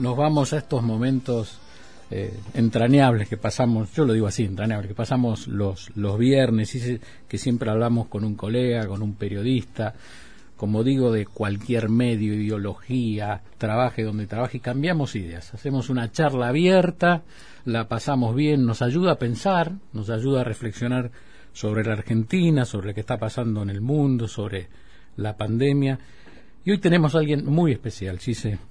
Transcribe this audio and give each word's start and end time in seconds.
nos 0.00 0.16
vamos 0.16 0.52
a 0.52 0.58
estos 0.58 0.82
momentos 0.82 1.58
eh, 2.10 2.34
entrañables 2.54 3.28
que 3.28 3.36
pasamos, 3.36 3.92
yo 3.92 4.04
lo 4.04 4.14
digo 4.14 4.26
así, 4.26 4.44
entrañables, 4.44 4.88
que 4.88 4.94
pasamos 4.94 5.46
los, 5.46 5.94
los 5.94 6.18
viernes, 6.18 6.74
y 6.74 7.00
que 7.28 7.38
siempre 7.38 7.70
hablamos 7.70 8.08
con 8.08 8.24
un 8.24 8.34
colega, 8.34 8.86
con 8.86 9.02
un 9.02 9.14
periodista, 9.14 9.94
como 10.56 10.82
digo, 10.82 11.12
de 11.12 11.26
cualquier 11.26 11.88
medio, 11.88 12.34
ideología, 12.34 13.42
trabaje 13.58 14.02
donde 14.02 14.26
trabaje, 14.26 14.56
y 14.56 14.60
cambiamos 14.60 15.14
ideas. 15.16 15.52
Hacemos 15.54 15.90
una 15.90 16.10
charla 16.10 16.48
abierta, 16.48 17.22
la 17.64 17.86
pasamos 17.86 18.34
bien, 18.34 18.64
nos 18.64 18.82
ayuda 18.82 19.12
a 19.12 19.18
pensar, 19.18 19.72
nos 19.92 20.10
ayuda 20.10 20.40
a 20.40 20.44
reflexionar 20.44 21.10
sobre 21.52 21.84
la 21.84 21.92
Argentina, 21.92 22.64
sobre 22.64 22.88
lo 22.88 22.94
que 22.94 23.00
está 23.00 23.18
pasando 23.18 23.62
en 23.62 23.70
el 23.70 23.80
mundo, 23.80 24.28
sobre 24.28 24.68
la 25.16 25.36
pandemia. 25.36 25.98
Y 26.62 26.72
hoy 26.72 26.78
tenemos 26.78 27.14
a 27.14 27.18
alguien 27.20 27.46
muy 27.46 27.72
especial. 27.72 28.18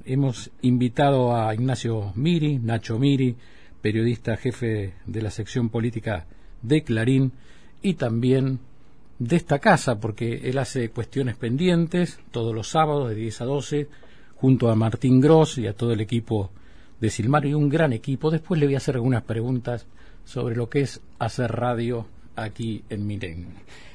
Hemos 0.06 0.52
invitado 0.62 1.36
a 1.36 1.52
Ignacio 1.56 2.14
Miri, 2.16 2.60
Nacho 2.60 3.00
Miri, 3.00 3.36
periodista 3.82 4.38
jefe 4.38 4.94
de 5.08 5.22
la 5.24 5.32
sección 5.32 5.70
política 5.70 6.28
de 6.62 6.84
Clarín 6.84 7.32
y 7.82 7.96
también 7.96 8.60
de 9.18 9.36
esta 9.36 9.58
casa, 9.58 10.00
porque 10.00 10.50
él 10.50 10.60
hace 10.60 10.92
cuestiones 10.92 11.36
pendientes 11.36 12.20
todos 12.30 12.54
los 12.54 12.68
sábados 12.68 13.10
de 13.10 13.16
10 13.16 13.42
a 13.42 13.46
12, 13.46 13.88
junto 14.36 14.70
a 14.70 14.76
Martín 14.76 15.20
Gross 15.20 15.58
y 15.58 15.66
a 15.66 15.74
todo 15.74 15.92
el 15.92 16.02
equipo 16.02 16.52
de 17.02 17.10
Silmar 17.10 17.48
y 17.48 17.56
un 17.56 17.70
gran 17.70 17.92
equipo. 17.92 18.30
Después 18.30 18.60
le 18.60 18.68
voy 18.68 18.76
a 18.76 18.78
hacer 18.78 18.96
algunas 18.96 19.24
preguntas 19.24 19.88
sobre 20.26 20.56
lo 20.56 20.70
que 20.70 20.82
es 20.82 21.02
hacer 21.18 21.52
radio 21.54 22.06
aquí 22.36 22.84
en 22.90 23.08
Miren. 23.08 23.48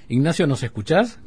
Ignacio, 0.08 0.48
¿nos 0.48 0.64
escuchás? 0.64 1.20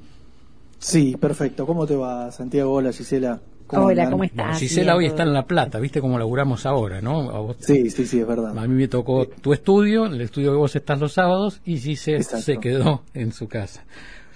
Sí, 0.80 1.16
perfecto. 1.20 1.66
¿Cómo 1.66 1.86
te 1.86 1.96
va, 1.96 2.32
Santiago? 2.32 2.74
Hola, 2.74 2.92
Gisela. 2.92 3.42
Hola, 3.70 4.10
¿cómo 4.10 4.24
estás? 4.24 4.60
Gisela 4.60 4.96
hoy 4.96 5.08
está 5.08 5.24
en 5.24 5.34
La 5.34 5.46
Plata, 5.46 5.78
¿viste 5.80 6.00
cómo 6.00 6.18
laburamos 6.18 6.66
ahora, 6.66 7.02
no? 7.02 7.54
sí, 7.60 7.90
sí, 7.90 8.06
sí, 8.06 8.20
es 8.22 8.28
verdad. 8.28 8.58
A 8.58 8.66
mí 8.66 8.74
me 8.74 8.88
tocó 8.88 9.28
tu 9.28 9.52
estudio, 9.52 10.06
el 10.06 10.22
estudio 10.22 10.52
que 10.52 10.58
vos 10.58 10.74
estás 10.76 11.00
los 11.00 11.12
sábados, 11.12 11.60
y 11.66 11.78
Gisela 11.78 12.24
se 12.24 12.58
quedó 12.60 13.04
en 13.14 13.34
su 13.34 13.50
casa. 13.50 13.84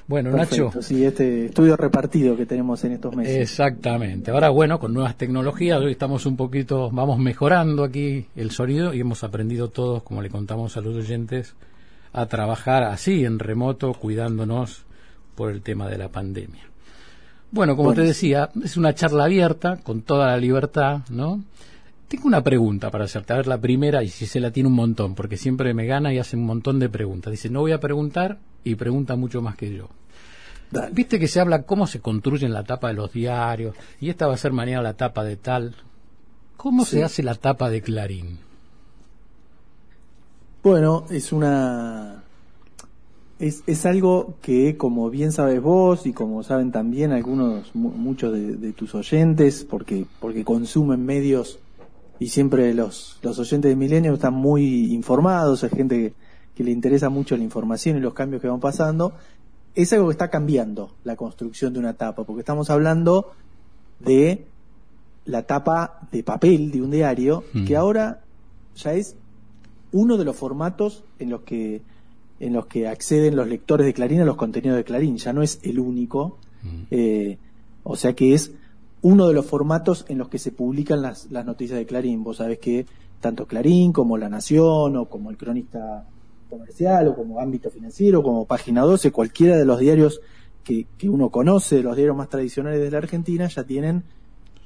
Bueno, 0.08 0.32
Nacho. 0.32 0.72
Sí, 0.82 1.06
este 1.06 1.46
estudio 1.46 1.78
repartido 1.78 2.36
que 2.36 2.46
tenemos 2.46 2.84
en 2.84 2.92
estos 2.92 3.16
meses. 3.16 3.38
Exactamente. 3.38 4.32
Ahora, 4.32 4.50
bueno, 4.50 4.78
con 4.78 4.94
nuevas 4.94 5.16
tecnologías, 5.16 5.80
hoy 5.80 5.94
estamos 5.94 6.26
un 6.26 6.36
poquito, 6.36 6.90
vamos 6.92 7.18
mejorando 7.18 7.86
aquí 7.86 8.26
el 8.36 8.52
sonido 8.52 8.94
y 8.94 9.00
hemos 9.00 9.24
aprendido 9.24 9.70
todos, 9.70 10.04
como 10.04 10.22
le 10.22 10.30
contamos 10.30 10.76
a 10.76 10.82
los 10.82 10.94
oyentes, 10.98 11.56
a 12.12 12.26
trabajar 12.26 12.84
así, 12.84 13.24
en 13.24 13.40
remoto, 13.40 13.94
cuidándonos 13.94 14.84
por 15.36 15.52
el 15.52 15.62
tema 15.62 15.88
de 15.90 15.98
la 15.98 16.10
pandemia. 16.10 16.64
Bueno, 17.52 17.76
como 17.76 17.94
te 17.94 18.02
decía, 18.02 18.50
es 18.64 18.78
una 18.78 18.96
charla 18.96 19.26
abierta, 19.26 19.78
con 19.78 20.04
toda 20.04 20.28
la 20.28 20.38
libertad, 20.38 21.02
¿no? 21.10 21.44
Tengo 22.08 22.28
una 22.28 22.44
pregunta 22.44 22.90
para 22.90 23.06
hacerte. 23.06 23.34
A 23.34 23.38
ver, 23.38 23.48
la 23.48 23.60
primera, 23.60 24.04
y 24.04 24.10
si 24.10 24.26
se 24.26 24.40
la 24.40 24.52
tiene 24.52 24.68
un 24.68 24.76
montón, 24.76 25.16
porque 25.16 25.38
siempre 25.38 25.74
me 25.74 25.86
gana 25.86 26.14
y 26.14 26.20
hace 26.20 26.38
un 26.38 26.46
montón 26.46 26.80
de 26.80 26.90
preguntas. 26.90 27.32
Dice, 27.32 27.50
no 27.50 27.62
voy 27.62 27.74
a 27.74 27.80
preguntar 27.80 28.38
y 28.64 28.76
pregunta 28.76 29.16
mucho 29.16 29.42
más 29.42 29.56
que 29.56 29.74
yo. 29.74 29.90
Viste 30.94 31.20
que 31.20 31.28
se 31.28 31.42
habla 31.42 31.64
cómo 31.64 31.88
se 31.88 32.00
construye 32.00 32.48
la 32.48 32.64
tapa 32.64 32.88
de 32.88 32.94
los 32.94 33.12
diarios, 33.12 33.76
y 34.00 34.10
esta 34.10 34.28
va 34.28 34.36
a 34.36 34.38
ser 34.38 34.54
mañana 34.54 34.82
la 34.82 34.94
tapa 34.94 35.24
de 35.24 35.36
tal. 35.36 35.76
¿Cómo 36.56 36.86
se 36.86 37.04
hace 37.04 37.24
la 37.24 37.36
tapa 37.36 37.70
de 37.70 37.82
Clarín? 37.82 38.40
Bueno, 40.64 41.06
es 41.10 41.34
una 41.34 42.21
es, 43.42 43.64
es, 43.66 43.86
algo 43.88 44.36
que, 44.42 44.78
como 44.78 45.10
bien 45.10 45.32
sabes 45.32 45.62
vos 45.62 46.06
y 46.06 46.14
como 46.14 46.44
saben 46.44 46.72
también 46.72 47.12
algunos, 47.12 47.74
muchos 47.74 48.34
de, 48.34 48.72
tus 48.74 48.94
oyentes, 48.94 49.66
porque, 49.68 50.06
porque 50.20 50.46
consumen 50.46 51.04
medios 51.04 51.60
y 52.20 52.30
siempre 52.30 52.72
los, 52.76 53.18
los 53.24 53.40
oyentes 53.40 53.70
de 53.70 53.76
Milenio 53.76 54.14
están 54.14 54.36
muy 54.36 54.94
informados, 54.94 55.64
es 55.64 55.72
gente 55.72 56.14
que, 56.56 56.64
le 56.64 56.70
interesa 56.70 57.10
mucho 57.10 57.36
la 57.36 57.44
información 57.44 57.98
y 57.98 58.02
los 58.02 58.14
cambios 58.14 58.40
que 58.40 58.48
van 58.48 58.60
pasando, 58.60 59.14
es 59.74 59.92
algo 59.94 60.10
que 60.10 60.12
está 60.12 60.30
cambiando 60.30 60.92
la 61.04 61.16
construcción 61.16 61.74
de 61.74 61.80
una 61.80 61.94
tapa, 61.96 62.24
porque 62.24 62.42
estamos 62.42 62.70
hablando 62.70 63.32
de 64.00 64.46
la 65.26 65.48
tapa 65.48 66.08
de 66.12 66.22
papel 66.22 66.70
de 66.70 66.84
un 66.84 66.92
diario, 66.92 67.44
que 67.66 67.76
ahora 67.76 68.22
ya 68.76 68.94
es 68.94 69.16
uno 69.92 70.18
de 70.18 70.26
los 70.26 70.36
formatos 70.36 71.04
en 71.18 71.32
los 71.32 71.42
que 71.42 71.82
en 72.42 72.54
los 72.54 72.66
que 72.66 72.88
acceden 72.88 73.36
los 73.36 73.48
lectores 73.48 73.86
de 73.86 73.94
Clarín 73.94 74.20
a 74.20 74.26
los 74.26 74.36
contenidos 74.36 74.76
de 74.76 74.84
Clarín. 74.84 75.18
Ya 75.18 75.32
no 75.32 75.44
es 75.44 75.60
el 75.62 75.80
único. 75.80 76.38
Mm. 76.64 76.84
Eh, 76.90 77.38
o 77.84 77.96
sea 77.96 78.14
que 78.14 78.34
es 78.34 78.52
uno 79.04 79.28
de 79.28 79.36
los 79.36 79.46
formatos 79.46 80.06
en 80.10 80.18
los 80.18 80.28
que 80.28 80.40
se 80.40 80.52
publican 80.52 81.04
las, 81.04 81.30
las 81.32 81.46
noticias 81.46 81.78
de 81.78 81.86
Clarín. 81.86 82.24
Vos 82.24 82.38
sabés 82.38 82.58
que 82.58 82.88
tanto 83.20 83.46
Clarín 83.46 83.94
como 83.94 84.18
La 84.18 84.28
Nación 84.28 84.98
o 84.98 85.06
como 85.06 85.30
el 85.30 85.38
Cronista 85.38 86.08
Comercial 86.50 87.10
o 87.10 87.16
como 87.16 87.40
Ámbito 87.40 87.70
Financiero, 87.70 88.24
como 88.24 88.46
Página 88.46 88.82
12, 88.82 89.12
cualquiera 89.12 89.56
de 89.56 89.66
los 89.66 89.80
diarios 89.80 90.20
que, 90.64 90.88
que 90.98 91.10
uno 91.10 91.30
conoce, 91.30 91.84
los 91.84 91.96
diarios 91.96 92.18
más 92.18 92.30
tradicionales 92.30 92.82
de 92.82 92.90
la 92.90 92.98
Argentina, 92.98 93.48
ya 93.48 93.64
tienen 93.64 94.04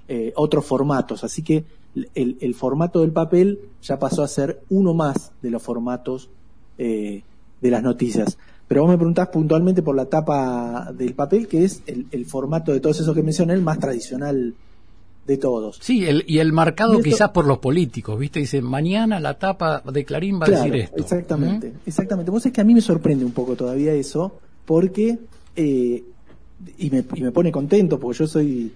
eh, 0.07 0.31
otros 0.37 0.65
formatos. 0.65 1.25
Así 1.25 1.43
que 1.43 1.65
el, 2.13 2.37
el, 2.39 2.55
formato 2.55 3.01
del 3.01 3.11
papel 3.11 3.59
ya 3.81 3.99
pasó 3.99 4.23
a 4.23 4.29
ser 4.29 4.61
uno 4.69 4.93
más 4.93 5.33
de 5.41 5.49
los 5.49 5.61
formatos 5.61 6.29
eh, 6.77 7.23
de 7.65 7.71
las 7.71 7.83
noticias. 7.83 8.37
Pero 8.67 8.81
vos 8.81 8.89
me 8.89 8.97
preguntás 8.97 9.27
puntualmente 9.29 9.81
por 9.81 9.95
la 9.95 10.05
tapa 10.05 10.91
del 10.95 11.13
papel, 11.13 11.47
que 11.47 11.63
es 11.63 11.81
el, 11.85 12.25
formato 12.25 12.71
de 12.71 12.79
todos 12.79 12.99
esos 12.99 13.13
que 13.15 13.23
mencioné, 13.23 13.53
el 13.53 13.61
más 13.61 13.79
tradicional 13.79 14.53
de 15.27 15.37
todos. 15.37 15.79
Sí, 15.81 16.05
el, 16.05 16.23
y 16.27 16.39
el 16.39 16.53
marcado 16.53 16.99
quizás 16.99 17.29
por 17.29 17.45
los 17.45 17.57
políticos, 17.57 18.17
¿viste? 18.17 18.39
Dice, 18.39 18.61
mañana 18.61 19.19
la 19.19 19.37
tapa 19.37 19.81
de 19.81 20.05
Clarín 20.05 20.39
va 20.39 20.45
a 20.45 20.49
decir 20.49 20.75
esto. 20.75 20.97
Exactamente, 20.97 21.73
exactamente. 21.85 22.31
Vos 22.31 22.45
es 22.45 22.51
que 22.51 22.61
a 22.61 22.63
mí 22.63 22.73
me 22.73 22.81
sorprende 22.81 23.25
un 23.25 23.31
poco 23.31 23.55
todavía 23.55 23.93
eso, 23.93 24.39
porque, 24.65 25.17
eh, 25.55 26.03
y, 26.77 26.89
me, 26.89 27.03
y 27.13 27.21
me 27.21 27.31
pone 27.31 27.51
contento, 27.51 27.99
porque 27.99 28.19
yo 28.19 28.27
soy 28.27 28.71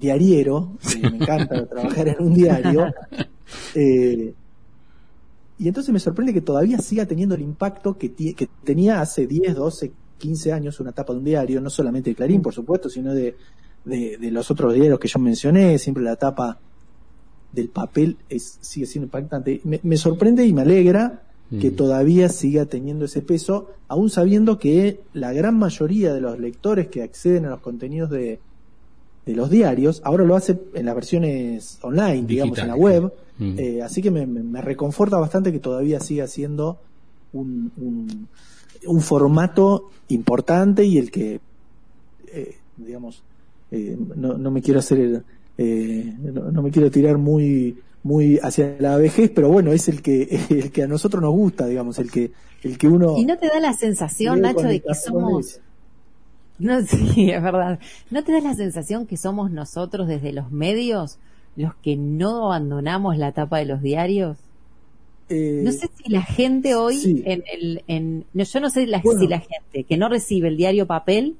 diariero, 0.00 0.70
me 1.00 1.08
encanta 1.08 1.66
trabajar 1.70 2.08
en 2.08 2.16
un 2.20 2.34
diario, 2.34 2.92
eh, 3.74 4.32
y 5.58 5.66
entonces 5.66 5.92
me 5.92 5.98
sorprende 5.98 6.32
que 6.32 6.40
todavía 6.40 6.78
siga 6.78 7.06
teniendo 7.06 7.34
el 7.34 7.42
impacto 7.42 7.98
que, 7.98 8.12
que 8.12 8.48
tenía 8.62 9.00
hace 9.00 9.26
10, 9.26 9.56
12, 9.56 9.92
15 10.18 10.52
años 10.52 10.78
una 10.78 10.92
tapa 10.92 11.12
de 11.12 11.18
un 11.18 11.24
diario, 11.24 11.60
no 11.60 11.68
solamente 11.68 12.10
de 12.10 12.16
Clarín, 12.16 12.42
por 12.42 12.54
supuesto, 12.54 12.88
sino 12.88 13.12
de, 13.12 13.34
de, 13.84 14.30
los 14.30 14.50
otros 14.50 14.74
diarios 14.74 15.00
que 15.00 15.08
yo 15.08 15.18
mencioné, 15.18 15.78
siempre 15.78 16.02
la 16.04 16.16
tapa 16.16 16.58
del 17.52 17.68
papel 17.70 18.16
es, 18.28 18.58
sigue 18.60 18.86
siendo 18.86 19.06
impactante. 19.06 19.60
Me, 19.64 19.96
sorprende 19.96 20.46
y 20.46 20.52
me 20.52 20.62
alegra 20.62 21.22
que 21.60 21.70
mm. 21.70 21.76
todavía 21.76 22.28
siga 22.28 22.66
teniendo 22.66 23.06
ese 23.06 23.22
peso, 23.22 23.70
aún 23.88 24.10
sabiendo 24.10 24.58
que 24.58 25.00
la 25.12 25.32
gran 25.32 25.58
mayoría 25.58 26.12
de 26.12 26.20
los 26.20 26.38
lectores 26.38 26.88
que 26.88 27.02
acceden 27.02 27.46
a 27.46 27.50
los 27.50 27.60
contenidos 27.60 28.10
de, 28.10 28.38
de 29.28 29.34
los 29.34 29.50
diarios, 29.50 30.00
ahora 30.04 30.24
lo 30.24 30.34
hace 30.36 30.58
en 30.72 30.86
las 30.86 30.94
versiones 30.94 31.78
online, 31.82 32.22
digamos, 32.26 32.56
en 32.58 32.68
la 32.68 32.74
web. 32.74 33.12
Mm. 33.36 33.58
Eh, 33.58 33.82
así 33.82 34.00
que 34.00 34.10
me, 34.10 34.62
reconforta 34.62 35.18
bastante 35.18 35.52
que 35.52 35.58
todavía 35.58 36.00
siga 36.00 36.26
siendo 36.26 36.78
un, 37.34 37.70
un, 38.86 39.00
formato 39.02 39.90
importante 40.08 40.82
y 40.86 40.96
el 40.96 41.10
que, 41.10 41.40
eh, 42.32 42.56
digamos, 42.78 43.22
eh, 43.70 43.98
no, 44.16 44.38
no, 44.38 44.50
me 44.50 44.62
quiero 44.62 44.78
hacer, 44.78 45.22
no, 45.58 46.50
no, 46.50 46.62
me 46.62 46.70
quiero 46.70 46.90
tirar 46.90 47.18
muy 47.18 47.76
muy 48.04 48.38
hacia 48.42 48.76
la 48.78 48.96
vejez, 48.96 49.30
pero 49.34 49.50
bueno, 49.50 49.72
es 49.72 49.88
el 49.88 50.00
que 50.00 50.22
el 50.48 50.72
que 50.72 50.84
a 50.84 50.86
nosotros 50.86 51.22
nos 51.22 51.32
gusta, 51.32 51.66
digamos, 51.66 51.98
el 51.98 52.10
que 52.10 52.32
el 52.62 52.78
que 52.78 52.88
uno 52.88 53.18
Y 53.18 53.26
no 53.26 53.36
te 53.36 53.48
da 53.48 53.60
la 53.60 53.74
sensación, 53.74 54.40
Nacho, 54.40 54.62
de 54.62 54.80
que 54.80 54.94
somos 54.94 55.60
no, 56.58 56.82
sí, 56.86 57.30
es 57.30 57.42
verdad. 57.42 57.78
¿No 58.10 58.24
te 58.24 58.32
da 58.32 58.40
la 58.40 58.54
sensación 58.54 59.06
que 59.06 59.16
somos 59.16 59.50
nosotros 59.50 60.08
desde 60.08 60.32
los 60.32 60.50
medios 60.50 61.18
los 61.56 61.74
que 61.76 61.96
no 61.96 62.46
abandonamos 62.46 63.16
la 63.16 63.32
tapa 63.32 63.58
de 63.58 63.64
los 63.64 63.82
diarios? 63.82 64.38
Eh, 65.28 65.60
no 65.62 65.72
sé 65.72 65.90
si 65.94 66.10
la 66.10 66.22
gente 66.22 66.74
hoy 66.74 67.22
en 67.26 67.44
el, 67.52 67.82
en, 67.86 68.24
yo 68.32 68.60
no 68.60 68.70
sé 68.70 68.86
la, 68.86 69.02
si 69.02 69.26
la 69.26 69.40
gente 69.40 69.84
que 69.84 69.96
no 69.98 70.08
recibe 70.08 70.48
el 70.48 70.56
diario 70.56 70.86
papel 70.86 71.36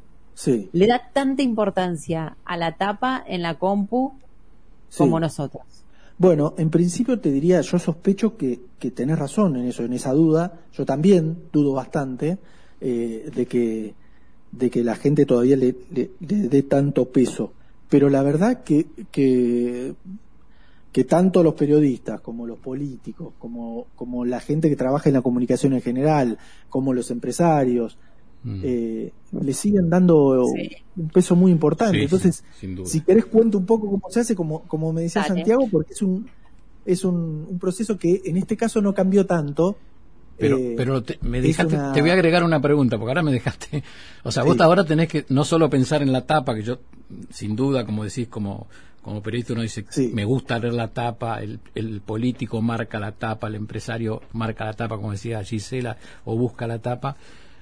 le 0.72 0.87
da 0.87 1.10
tanta 1.12 1.43
importancia 1.43 2.37
a 2.44 2.56
la 2.56 2.76
tapa 2.76 3.25
en 3.26 3.43
la 3.43 3.58
compu 3.58 4.12
como 4.96 5.19
nosotros. 5.19 5.62
Bueno, 6.19 6.54
en 6.58 6.69
principio 6.69 7.19
te 7.20 7.31
diría, 7.31 7.60
yo 7.60 7.78
sospecho 7.78 8.37
que, 8.37 8.60
que 8.78 8.90
tenés 8.90 9.19
razón 9.19 9.56
en 9.56 9.66
eso, 9.66 9.84
en 9.84 9.93
esa 9.93 10.12
duda. 10.12 10.60
Yo 10.72 10.84
también 10.84 11.44
dudo 11.52 11.72
bastante 11.72 12.38
eh, 12.81 13.31
de 13.34 13.46
que 13.46 13.94
de 14.52 14.70
que 14.70 14.82
la 14.82 14.96
gente 14.96 15.26
todavía 15.26 15.56
le, 15.56 15.74
dé 16.20 16.62
tanto 16.62 17.06
peso. 17.10 17.52
Pero 17.88 18.08
la 18.10 18.22
verdad 18.22 18.62
que, 18.62 18.86
que, 19.10 19.94
que, 20.92 21.04
tanto 21.04 21.42
los 21.42 21.54
periodistas 21.54 22.20
como 22.20 22.46
los 22.46 22.58
políticos, 22.58 23.32
como, 23.38 23.86
como 23.94 24.24
la 24.24 24.40
gente 24.40 24.68
que 24.68 24.76
trabaja 24.76 25.08
en 25.08 25.14
la 25.14 25.22
comunicación 25.22 25.72
en 25.72 25.80
general, 25.80 26.38
como 26.68 26.92
los 26.92 27.10
empresarios, 27.10 27.96
mm. 28.44 28.60
eh, 28.62 29.12
le 29.40 29.52
siguen 29.54 29.88
dando 29.88 30.44
un 30.96 31.08
peso 31.08 31.34
muy 31.34 31.50
importante. 31.50 32.02
Entonces, 32.02 32.44
si 32.84 33.00
querés 33.00 33.26
cuento 33.26 33.56
un 33.58 33.66
poco 33.66 33.88
cómo 33.88 34.10
se 34.10 34.20
hace, 34.20 34.34
como, 34.34 34.62
como 34.62 34.92
me 34.92 35.02
decía 35.02 35.24
Santiago, 35.24 35.66
porque 35.70 35.94
es 35.94 36.02
un 36.02 36.26
es 36.84 37.04
un, 37.04 37.46
un, 37.50 37.58
proceso 37.58 37.98
que 37.98 38.22
en 38.24 38.38
este 38.38 38.56
caso 38.56 38.80
no 38.80 38.94
cambió 38.94 39.26
tanto. 39.26 39.76
Pero, 40.38 40.56
eh, 40.56 40.75
pero 40.76 41.02
te, 41.02 41.19
me 41.23 41.40
dejaste, 41.40 41.76
te 41.93 42.00
voy 42.00 42.11
a 42.11 42.12
agregar 42.12 42.44
una 42.44 42.61
pregunta, 42.61 42.96
porque 42.96 43.11
ahora 43.11 43.23
me 43.23 43.32
dejaste, 43.32 43.82
o 44.23 44.31
sea, 44.31 44.44
vos 44.44 44.61
ahora 44.61 44.85
tenés 44.85 45.08
que 45.08 45.25
no 45.29 45.44
solo 45.44 45.69
pensar 45.69 46.02
en 46.02 46.12
la 46.12 46.26
tapa, 46.26 46.55
que 46.55 46.62
yo, 46.62 46.79
sin 47.31 47.56
duda, 47.56 47.85
como 47.85 48.05
decís, 48.05 48.29
como, 48.29 48.69
como 49.02 49.23
periodista 49.23 49.55
uno 49.55 49.62
dice, 49.62 49.85
me 50.12 50.25
gusta 50.25 50.58
leer 50.58 50.75
la 50.75 50.88
tapa, 50.88 51.43
el, 51.43 51.58
el, 51.75 52.00
político 52.00 52.62
marca 52.62 53.00
la 53.00 53.12
tapa, 53.12 53.49
el 53.49 53.56
empresario 53.56 54.23
marca 54.32 54.64
la 54.64 54.75
tapa, 54.75 54.96
como 54.96 55.12
decía 55.12 55.43
Gisela, 55.43 55.96
o 56.25 56.37
busca 56.37 56.67
la 56.67 56.79
tapa. 56.79 57.17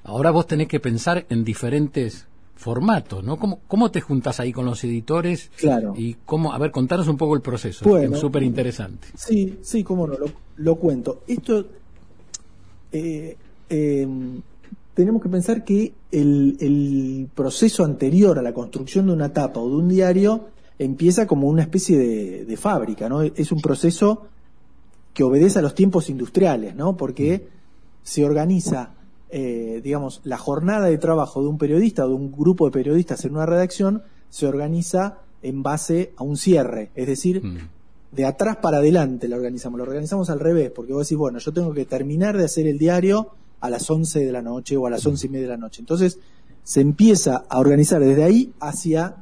Ahora 0.04 0.30
vos 0.30 0.46
tenés 0.46 0.68
que 0.68 0.78
pensar 0.78 1.26
en 1.30 1.44
diferentes 1.44 2.26
formatos, 2.56 3.22
¿no? 3.22 3.38
¿Cómo, 3.38 3.60
¿Cómo 3.68 3.90
te 3.90 4.00
juntas 4.00 4.40
ahí 4.40 4.52
con 4.52 4.64
los 4.64 4.82
editores? 4.82 5.50
Claro. 5.56 5.94
Y 5.96 6.14
cómo, 6.24 6.52
a 6.52 6.58
ver, 6.58 6.70
contanos 6.70 7.06
un 7.06 7.16
poco 7.16 7.34
el 7.34 7.42
proceso, 7.42 7.98
es 7.98 8.18
súper 8.18 8.42
interesante. 8.42 9.08
Sí, 9.14 9.58
sí, 9.62 9.84
cómo 9.84 10.06
no, 10.06 10.16
lo, 10.56 10.74
cuento. 10.76 11.22
Esto, 11.28 11.68
eh, 12.96 13.36
em, 13.68 14.40
tenemos 14.94 15.22
que 15.22 15.28
pensar 15.28 15.64
que 15.64 15.92
el, 16.10 17.28
proceso 17.34 17.84
anterior 17.84 18.38
a 18.38 18.42
la 18.42 18.54
construcción 18.54 19.06
de 19.06 19.12
una 19.12 19.32
tapa 19.32 19.60
o 19.60 19.68
de 19.68 19.76
un 19.76 19.88
diario 19.88 20.46
empieza 20.78 21.26
como 21.26 21.48
una 21.48 21.62
especie 21.62 21.98
de, 22.46 22.56
fábrica, 22.56 23.08
¿no? 23.08 23.22
Es 23.22 23.52
un 23.52 23.60
proceso 23.60 24.28
que 25.12 25.22
obedece 25.22 25.58
a 25.58 25.62
los 25.62 25.74
tiempos 25.74 26.08
industriales, 26.08 26.74
¿no? 26.74 26.96
Porque 26.96 27.48
se 28.02 28.24
organiza, 28.24 28.94
eh, 29.28 29.80
digamos, 29.84 30.20
la 30.24 30.38
jornada 30.38 30.86
de 30.86 30.98
trabajo 30.98 31.42
de 31.42 31.48
un 31.48 31.58
periodista 31.58 32.06
o 32.06 32.08
de 32.08 32.14
un 32.14 32.32
grupo 32.32 32.66
de 32.66 32.72
periodistas 32.72 33.24
en 33.24 33.32
una 33.32 33.46
redacción 33.46 34.02
se 34.30 34.46
organiza 34.46 35.18
en 35.42 35.62
base 35.62 36.12
a 36.16 36.24
un 36.24 36.36
cierre, 36.36 36.90
es 36.94 37.06
decir, 37.06 37.44
mm. 37.44 37.58
De 38.12 38.24
atrás 38.24 38.56
para 38.56 38.78
adelante 38.78 39.28
lo 39.28 39.36
organizamos, 39.36 39.78
lo 39.78 39.84
organizamos 39.84 40.30
al 40.30 40.40
revés, 40.40 40.70
porque 40.70 40.92
vos 40.92 41.06
decís, 41.06 41.18
bueno, 41.18 41.38
yo 41.38 41.52
tengo 41.52 41.72
que 41.72 41.84
terminar 41.84 42.36
de 42.36 42.44
hacer 42.44 42.66
el 42.66 42.78
diario 42.78 43.30
a 43.60 43.70
las 43.70 43.90
11 43.90 44.24
de 44.24 44.32
la 44.32 44.42
noche 44.42 44.76
o 44.76 44.86
a 44.86 44.90
las 44.90 45.04
once 45.06 45.26
y 45.26 45.30
media 45.30 45.46
de 45.46 45.52
la 45.52 45.56
noche. 45.56 45.80
Entonces, 45.80 46.18
se 46.62 46.80
empieza 46.80 47.44
a 47.48 47.58
organizar 47.58 48.00
desde 48.00 48.24
ahí 48.24 48.52
hacia 48.60 49.16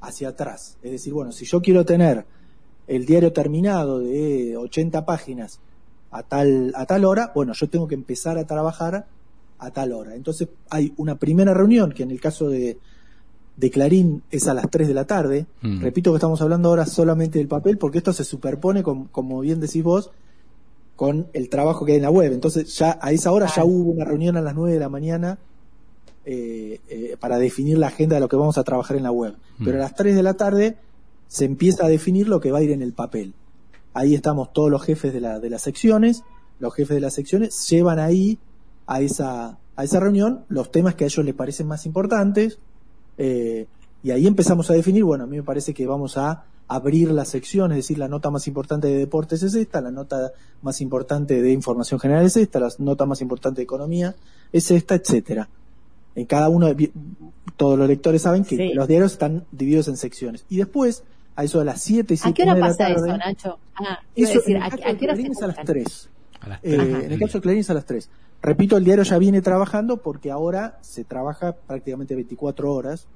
hacia 0.00 0.28
atrás. 0.28 0.76
Es 0.82 0.92
decir, 0.92 1.12
bueno, 1.12 1.32
si 1.32 1.44
yo 1.44 1.60
quiero 1.60 1.84
tener 1.84 2.24
el 2.86 3.04
diario 3.04 3.32
terminado 3.32 4.00
de 4.00 4.56
80 4.56 5.04
páginas 5.04 5.60
a 6.10 6.22
tal, 6.22 6.72
a 6.74 6.86
tal 6.86 7.04
hora, 7.04 7.32
bueno, 7.34 7.52
yo 7.52 7.68
tengo 7.68 7.88
que 7.88 7.94
empezar 7.94 8.38
a 8.38 8.46
trabajar 8.46 9.06
a 9.58 9.70
tal 9.70 9.92
hora. 9.92 10.14
Entonces 10.14 10.48
hay 10.70 10.92
una 10.96 11.16
primera 11.16 11.52
reunión 11.52 11.92
que 11.92 12.02
en 12.02 12.10
el 12.10 12.20
caso 12.20 12.48
de, 12.48 12.78
de 13.58 13.70
Clarín 13.70 14.22
es 14.30 14.46
a 14.46 14.54
las 14.54 14.70
3 14.70 14.86
de 14.86 14.94
la 14.94 15.04
tarde. 15.04 15.46
Mm. 15.62 15.80
Repito 15.80 16.12
que 16.12 16.16
estamos 16.16 16.40
hablando 16.40 16.68
ahora 16.68 16.86
solamente 16.86 17.40
del 17.40 17.48
papel 17.48 17.76
porque 17.76 17.98
esto 17.98 18.12
se 18.12 18.24
superpone, 18.24 18.84
con, 18.84 19.06
como 19.06 19.40
bien 19.40 19.58
decís 19.58 19.82
vos, 19.82 20.12
con 20.94 21.26
el 21.32 21.48
trabajo 21.48 21.84
que 21.84 21.92
hay 21.92 21.96
en 21.96 22.02
la 22.02 22.10
web. 22.10 22.32
Entonces 22.32 22.76
ya 22.76 22.98
a 23.02 23.10
esa 23.10 23.32
hora 23.32 23.50
ya 23.54 23.64
hubo 23.64 23.90
una 23.90 24.04
reunión 24.04 24.36
a 24.36 24.42
las 24.42 24.54
9 24.54 24.72
de 24.72 24.80
la 24.80 24.88
mañana 24.88 25.38
eh, 26.24 26.80
eh, 26.88 27.16
para 27.18 27.38
definir 27.38 27.78
la 27.78 27.88
agenda 27.88 28.14
de 28.14 28.20
lo 28.20 28.28
que 28.28 28.36
vamos 28.36 28.58
a 28.58 28.64
trabajar 28.64 28.96
en 28.96 29.02
la 29.02 29.10
web. 29.10 29.34
Mm. 29.58 29.64
Pero 29.64 29.78
a 29.78 29.80
las 29.80 29.94
3 29.96 30.14
de 30.14 30.22
la 30.22 30.34
tarde 30.34 30.76
se 31.26 31.44
empieza 31.44 31.84
a 31.84 31.88
definir 31.88 32.28
lo 32.28 32.40
que 32.40 32.52
va 32.52 32.58
a 32.58 32.62
ir 32.62 32.70
en 32.70 32.82
el 32.82 32.92
papel. 32.92 33.34
Ahí 33.92 34.14
estamos 34.14 34.52
todos 34.52 34.70
los 34.70 34.84
jefes 34.84 35.12
de, 35.12 35.20
la, 35.20 35.40
de 35.40 35.50
las 35.50 35.62
secciones, 35.62 36.22
los 36.60 36.72
jefes 36.74 36.94
de 36.94 37.00
las 37.00 37.14
secciones 37.14 37.68
llevan 37.68 37.98
ahí 37.98 38.38
a 38.86 39.00
esa, 39.00 39.58
a 39.74 39.84
esa 39.84 39.98
reunión 39.98 40.44
los 40.48 40.70
temas 40.70 40.94
que 40.94 41.04
a 41.04 41.08
ellos 41.08 41.24
les 41.24 41.34
parecen 41.34 41.66
más 41.66 41.86
importantes 41.86 42.60
eh, 43.18 43.66
y 44.02 44.10
ahí 44.10 44.26
empezamos 44.26 44.70
a 44.70 44.74
definir, 44.74 45.04
bueno, 45.04 45.24
a 45.24 45.26
mí 45.26 45.36
me 45.36 45.42
parece 45.42 45.74
que 45.74 45.86
vamos 45.86 46.16
a 46.16 46.44
abrir 46.68 47.10
la 47.10 47.24
sección, 47.24 47.72
es 47.72 47.78
decir, 47.78 47.98
la 47.98 48.08
nota 48.08 48.30
más 48.30 48.46
importante 48.46 48.88
de 48.88 48.96
deportes 48.96 49.42
es 49.42 49.54
esta, 49.54 49.80
la 49.80 49.90
nota 49.90 50.32
más 50.62 50.80
importante 50.80 51.42
de 51.42 51.52
información 51.52 51.98
general 51.98 52.24
es 52.26 52.36
esta, 52.36 52.60
la 52.60 52.68
nota 52.78 53.06
más 53.06 53.20
importante 53.22 53.56
de 53.58 53.64
economía 53.64 54.14
es 54.52 54.70
esta, 54.70 54.94
etcétera. 54.94 55.48
En 56.14 56.26
cada 56.26 56.48
uno, 56.48 56.68
todos 57.56 57.78
los 57.78 57.88
lectores 57.88 58.22
saben 58.22 58.44
que 58.44 58.72
los 58.74 58.88
diarios 58.88 59.12
están 59.12 59.44
divididos 59.52 59.88
en 59.88 59.96
secciones. 59.96 60.44
Y 60.48 60.56
después, 60.56 61.04
a 61.36 61.44
eso 61.44 61.60
de 61.60 61.64
las 61.64 61.80
7 61.80 62.12
y 62.12 62.16
7 62.16 62.28
¿A 62.28 62.34
qué 62.34 62.42
hora 62.42 62.60
pasa 62.60 62.88
eso, 62.90 63.06
Nacho? 63.16 63.58
Ah, 63.76 64.00
eso, 64.16 64.34
decir, 64.34 64.56
¿a, 64.56 64.66
¿a 64.66 64.70
qué 64.70 65.04
hora 65.04 65.16
se 65.16 65.44
a 65.44 65.46
las 65.46 65.56
3. 65.64 66.08
A 66.40 66.48
las 66.48 66.60
3. 66.60 66.74
Eh, 66.74 67.04
en 67.04 67.12
el 67.12 67.18
caso 67.20 67.38
de 67.38 67.42
Clarín 67.42 67.60
es 67.60 67.70
a 67.70 67.74
las 67.74 67.86
3. 67.86 68.10
Repito, 68.42 68.76
el 68.76 68.84
diario 68.84 69.04
ya 69.04 69.18
viene 69.18 69.42
trabajando 69.42 69.98
porque 69.98 70.30
ahora 70.30 70.78
se 70.80 71.04
trabaja 71.04 71.52
prácticamente 71.52 72.14
24 72.14 72.72
horas. 72.72 73.06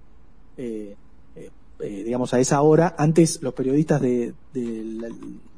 Eh, 0.56 0.96
eh, 1.36 1.50
eh, 1.80 2.02
digamos, 2.04 2.34
a 2.34 2.40
esa 2.40 2.60
hora. 2.62 2.94
Antes 2.98 3.42
los 3.42 3.54
periodistas 3.54 4.00
de, 4.00 4.34
de 4.52 4.84
la, 4.84 5.08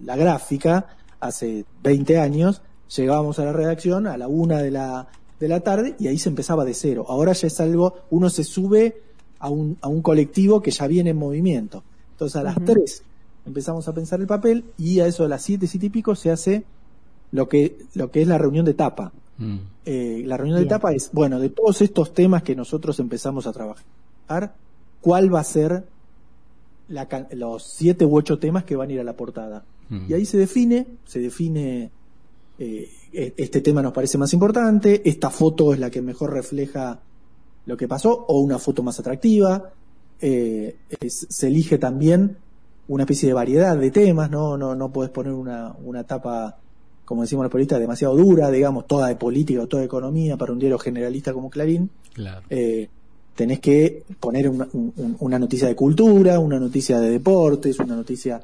la, 0.05 0.16
gráfica, 0.16 0.96
hace 1.20 1.64
20 1.82 2.19
años, 2.19 2.62
llegábamos 2.94 3.38
a 3.38 3.44
la 3.44 3.52
redacción 3.52 4.06
a 4.06 4.16
la 4.16 4.28
una 4.28 4.58
de 4.58 4.70
la 4.70 5.08
de 5.40 5.49
la 5.49 5.61
tarde 5.61 5.96
y 5.99 6.08
ahí 6.08 6.19
se 6.19 6.28
empezaba 6.28 6.64
de 6.64 6.75
cero. 6.75 7.06
Ahora 7.08 7.32
ya 7.32 7.46
es 7.46 7.60
algo, 7.60 7.99
uno 8.10 8.31
se 8.31 8.44
sube 8.44 9.02
a 9.38 9.50
un, 9.50 9.76
a 9.81 9.88
un 9.88 10.02
colectivo 10.02 10.62
que 10.62 10.70
ya 10.70 10.87
viene 10.87 11.10
en 11.10 11.17
movimiento. 11.17 11.82
Entonces 12.12 12.37
a 12.37 12.43
las 12.43 12.56
tres 12.64 13.02
empezamos 13.44 13.87
a 13.88 13.93
pensar 13.93 14.20
el 14.20 14.26
papel 14.26 14.64
y 14.78 15.00
a 15.00 15.06
eso 15.06 15.25
de 15.25 15.28
las 15.28 15.43
siete, 15.43 15.67
siete 15.67 15.87
y 15.87 15.90
pico 15.90 16.14
se 16.14 16.31
hace 16.31 16.64
lo 17.31 17.49
que, 17.49 17.76
lo 17.94 18.10
que 18.10 18.22
es 18.22 18.28
la 18.28 18.38
reunión 18.38 18.64
de 18.64 18.70
etapa. 18.70 19.12
Mm. 19.38 19.56
Eh, 19.84 20.22
la 20.26 20.36
reunión 20.36 20.58
de 20.58 20.64
etapa 20.64 20.92
es, 20.92 21.10
bueno, 21.12 21.40
de 21.40 21.50
todos 21.50 21.82
estos 21.82 22.14
temas 22.14 22.42
que 22.42 22.54
nosotros 22.54 22.98
empezamos 23.00 23.46
a 23.46 23.52
trabajar, 23.52 24.54
¿cuál 25.00 25.34
va 25.34 25.40
a 25.40 25.44
ser 25.44 25.84
la, 26.88 27.08
los 27.32 27.64
siete 27.64 28.04
u 28.04 28.16
ocho 28.16 28.38
temas 28.38 28.64
que 28.64 28.76
van 28.76 28.90
a 28.90 28.92
ir 28.92 29.00
a 29.00 29.04
la 29.04 29.16
portada? 29.16 29.64
Mm. 29.88 30.06
Y 30.08 30.14
ahí 30.14 30.25
se 30.25 30.38
define, 30.38 30.86
se 31.04 31.20
define 31.20 31.90
eh, 32.58 32.90
e-, 33.12 33.34
este 33.36 33.60
tema 33.60 33.82
nos 33.82 33.92
parece 33.92 34.19
más 34.19 34.32
importante, 34.32 35.02
esta 35.08 35.31
foto 35.31 35.72
es 35.72 35.78
la 35.78 35.90
que 35.90 36.02
mejor 36.02 36.32
refleja 36.32 37.00
lo 37.66 37.76
que 37.76 37.88
pasó, 37.88 38.25
o 38.28 38.40
una 38.40 38.58
foto 38.58 38.82
más 38.82 38.98
atractiva. 39.00 39.70
Eh, 40.20 40.76
se 41.08 41.46
elige 41.48 41.78
también 41.78 42.36
una 42.88 43.04
especie 43.04 43.28
de 43.28 43.34
variedad 43.34 43.76
de 43.76 43.90
temas, 43.90 44.31
no, 44.31 44.56
no, 44.56 44.75
no 44.75 44.92
puedes 44.92 45.10
poner 45.10 45.32
una, 45.32 45.75
una 45.82 46.04
tapa, 46.04 46.58
como 47.05 47.23
decimos 47.23 47.45
los 47.45 47.53
periodistas, 47.53 47.81
demasiado 47.81 48.17
dura, 48.17 48.51
digamos, 48.51 48.87
toda 48.87 49.09
de 49.09 49.17
política 49.17 49.62
o 49.62 49.67
toda 49.67 49.81
de 49.81 49.87
economía 49.87 50.37
para 50.37 50.53
un 50.53 50.59
diario 50.59 50.79
generalista 50.79 51.33
como 51.33 51.51
Clarín. 51.51 51.91
Eh, 52.49 52.89
tenés 53.35 53.61
que 53.61 54.05
poner 54.21 54.49
una, 54.49 54.69
una, 55.19 55.39
noticia 55.39 55.69
de 55.69 55.75
cultura, 55.75 56.39
una 56.39 56.59
noticia 56.59 57.01
de 57.01 57.11
deportes, 57.11 57.79
una 57.81 57.97
noticia 57.97 58.41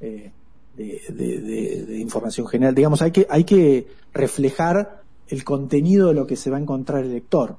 eh, 0.00 0.30
de, 0.76 1.84
de, 1.86 1.98
información 1.98 2.46
general. 2.46 2.74
Digamos, 2.74 3.00
hay 3.02 3.12
que, 3.12 3.26
hay 3.30 3.44
que 3.44 3.86
reflejar 4.12 5.02
el 5.28 5.44
contenido 5.44 6.08
de 6.08 6.14
lo 6.14 6.26
que 6.26 6.36
se 6.36 6.50
va 6.50 6.56
a 6.56 6.60
encontrar 6.60 7.04
el 7.04 7.12
lector. 7.12 7.56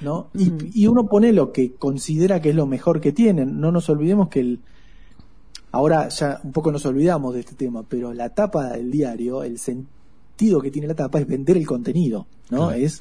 ¿no? 0.00 0.28
Y, 0.34 0.86
uno 0.86 1.08
pone 1.08 1.32
lo 1.32 1.52
que 1.52 1.72
considera 1.74 2.40
que 2.40 2.50
es 2.50 2.54
lo 2.54 2.66
mejor 2.66 3.00
que 3.00 3.12
tienen. 3.12 3.60
No 3.60 3.72
nos 3.72 3.88
olvidemos 3.88 4.28
que 4.28 4.40
el. 4.40 4.60
Ahora 5.70 6.08
ya 6.08 6.40
un 6.42 6.52
poco 6.52 6.72
nos 6.72 6.86
olvidamos 6.86 7.34
de 7.34 7.40
este 7.40 7.54
tema, 7.54 7.82
pero 7.82 8.14
la 8.14 8.30
tapa 8.30 8.70
del 8.70 8.90
diario, 8.90 9.42
el 9.42 9.58
sentido 9.58 10.60
que 10.60 10.70
tiene 10.70 10.88
la 10.88 10.94
tapa 10.94 11.18
es 11.18 11.26
vender 11.26 11.56
el 11.56 11.66
contenido, 11.66 12.26
¿no? 12.50 12.70
es 12.70 13.00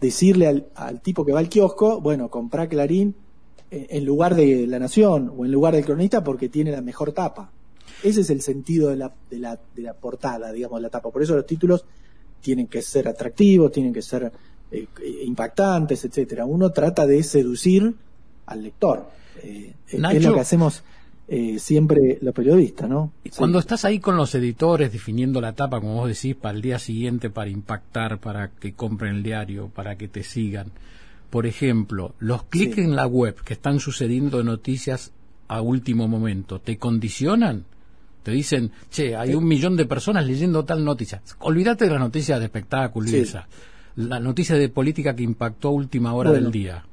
decirle 0.00 0.46
al, 0.46 0.66
al, 0.74 1.00
tipo 1.00 1.24
que 1.24 1.32
va 1.32 1.40
al 1.40 1.48
kiosco, 1.48 2.00
bueno, 2.00 2.28
comprá 2.28 2.68
Clarín 2.68 3.14
eh, 3.70 3.86
en 3.90 4.04
lugar 4.04 4.34
de 4.34 4.66
La 4.66 4.78
Nación 4.78 5.32
o 5.36 5.44
en 5.44 5.52
lugar 5.52 5.74
del 5.74 5.84
cronista 5.84 6.24
porque 6.24 6.48
tiene 6.48 6.70
la 6.70 6.80
mejor 6.80 7.12
tapa. 7.12 7.50
Ese 8.02 8.20
es 8.20 8.30
el 8.30 8.40
sentido 8.42 8.90
de 8.90 8.96
la, 8.96 9.12
de 9.28 9.38
la, 9.38 9.58
de 9.74 9.82
la 9.82 9.94
portada, 9.94 10.52
digamos, 10.52 10.80
la 10.80 10.88
tapa. 10.88 11.10
Por 11.10 11.22
eso 11.22 11.34
los 11.34 11.46
títulos 11.46 11.84
tienen 12.40 12.68
que 12.68 12.80
ser 12.80 13.08
atractivos, 13.08 13.72
tienen 13.72 13.92
que 13.92 14.02
ser 14.02 14.30
eh, 14.70 14.86
impactantes, 15.24 16.04
etcétera. 16.04 16.46
Uno 16.46 16.70
trata 16.70 17.06
de 17.06 17.22
seducir 17.22 17.94
al 18.46 18.62
lector. 18.62 19.06
Eh, 19.42 19.74
es 19.88 20.24
lo 20.24 20.34
que 20.34 20.40
hacemos 20.40 20.82
eh, 21.30 21.58
siempre 21.58 22.18
los 22.22 22.34
periodistas, 22.34 22.88
¿no? 22.88 23.12
Cuando 23.36 23.58
estás 23.58 23.84
ahí 23.84 23.98
con 23.98 24.16
los 24.16 24.34
editores 24.34 24.90
definiendo 24.90 25.42
la 25.42 25.52
tapa, 25.52 25.78
como 25.78 25.96
vos 25.96 26.08
decís, 26.08 26.34
para 26.34 26.56
el 26.56 26.62
día 26.62 26.78
siguiente, 26.78 27.28
para 27.28 27.50
impactar, 27.50 28.18
para 28.18 28.48
que 28.48 28.72
compren 28.72 29.16
el 29.16 29.22
diario, 29.22 29.68
para 29.68 29.96
que 29.96 30.08
te 30.08 30.22
sigan. 30.22 30.72
Por 31.28 31.44
ejemplo, 31.44 32.14
los 32.18 32.44
clics 32.44 32.78
en 32.78 32.96
la 32.96 33.06
web 33.06 33.36
que 33.44 33.52
están 33.52 33.78
sucediendo 33.78 34.42
noticias 34.42 35.12
a 35.48 35.60
último 35.60 36.08
momento, 36.08 36.60
¿te 36.60 36.78
condicionan? 36.78 37.64
Te 38.22 38.30
dicen, 38.30 38.72
che, 38.90 39.14
hay 39.14 39.34
un 39.34 39.46
millón 39.46 39.76
de 39.76 39.84
personas 39.84 40.26
leyendo 40.26 40.64
tal 40.64 40.82
noticia. 40.82 41.20
Olvídate 41.40 41.84
de 41.84 41.90
la 41.90 41.98
noticia 41.98 42.38
de 42.38 42.46
espectáculo 42.46 43.08
y 43.10 43.16
esa. 43.16 43.46
La 43.96 44.18
noticia 44.18 44.56
de 44.56 44.70
política 44.70 45.14
que 45.14 45.24
impactó 45.24 45.68
a 45.68 45.72
última 45.72 46.14
hora 46.14 46.32
del 46.32 46.50
día. 46.50 46.84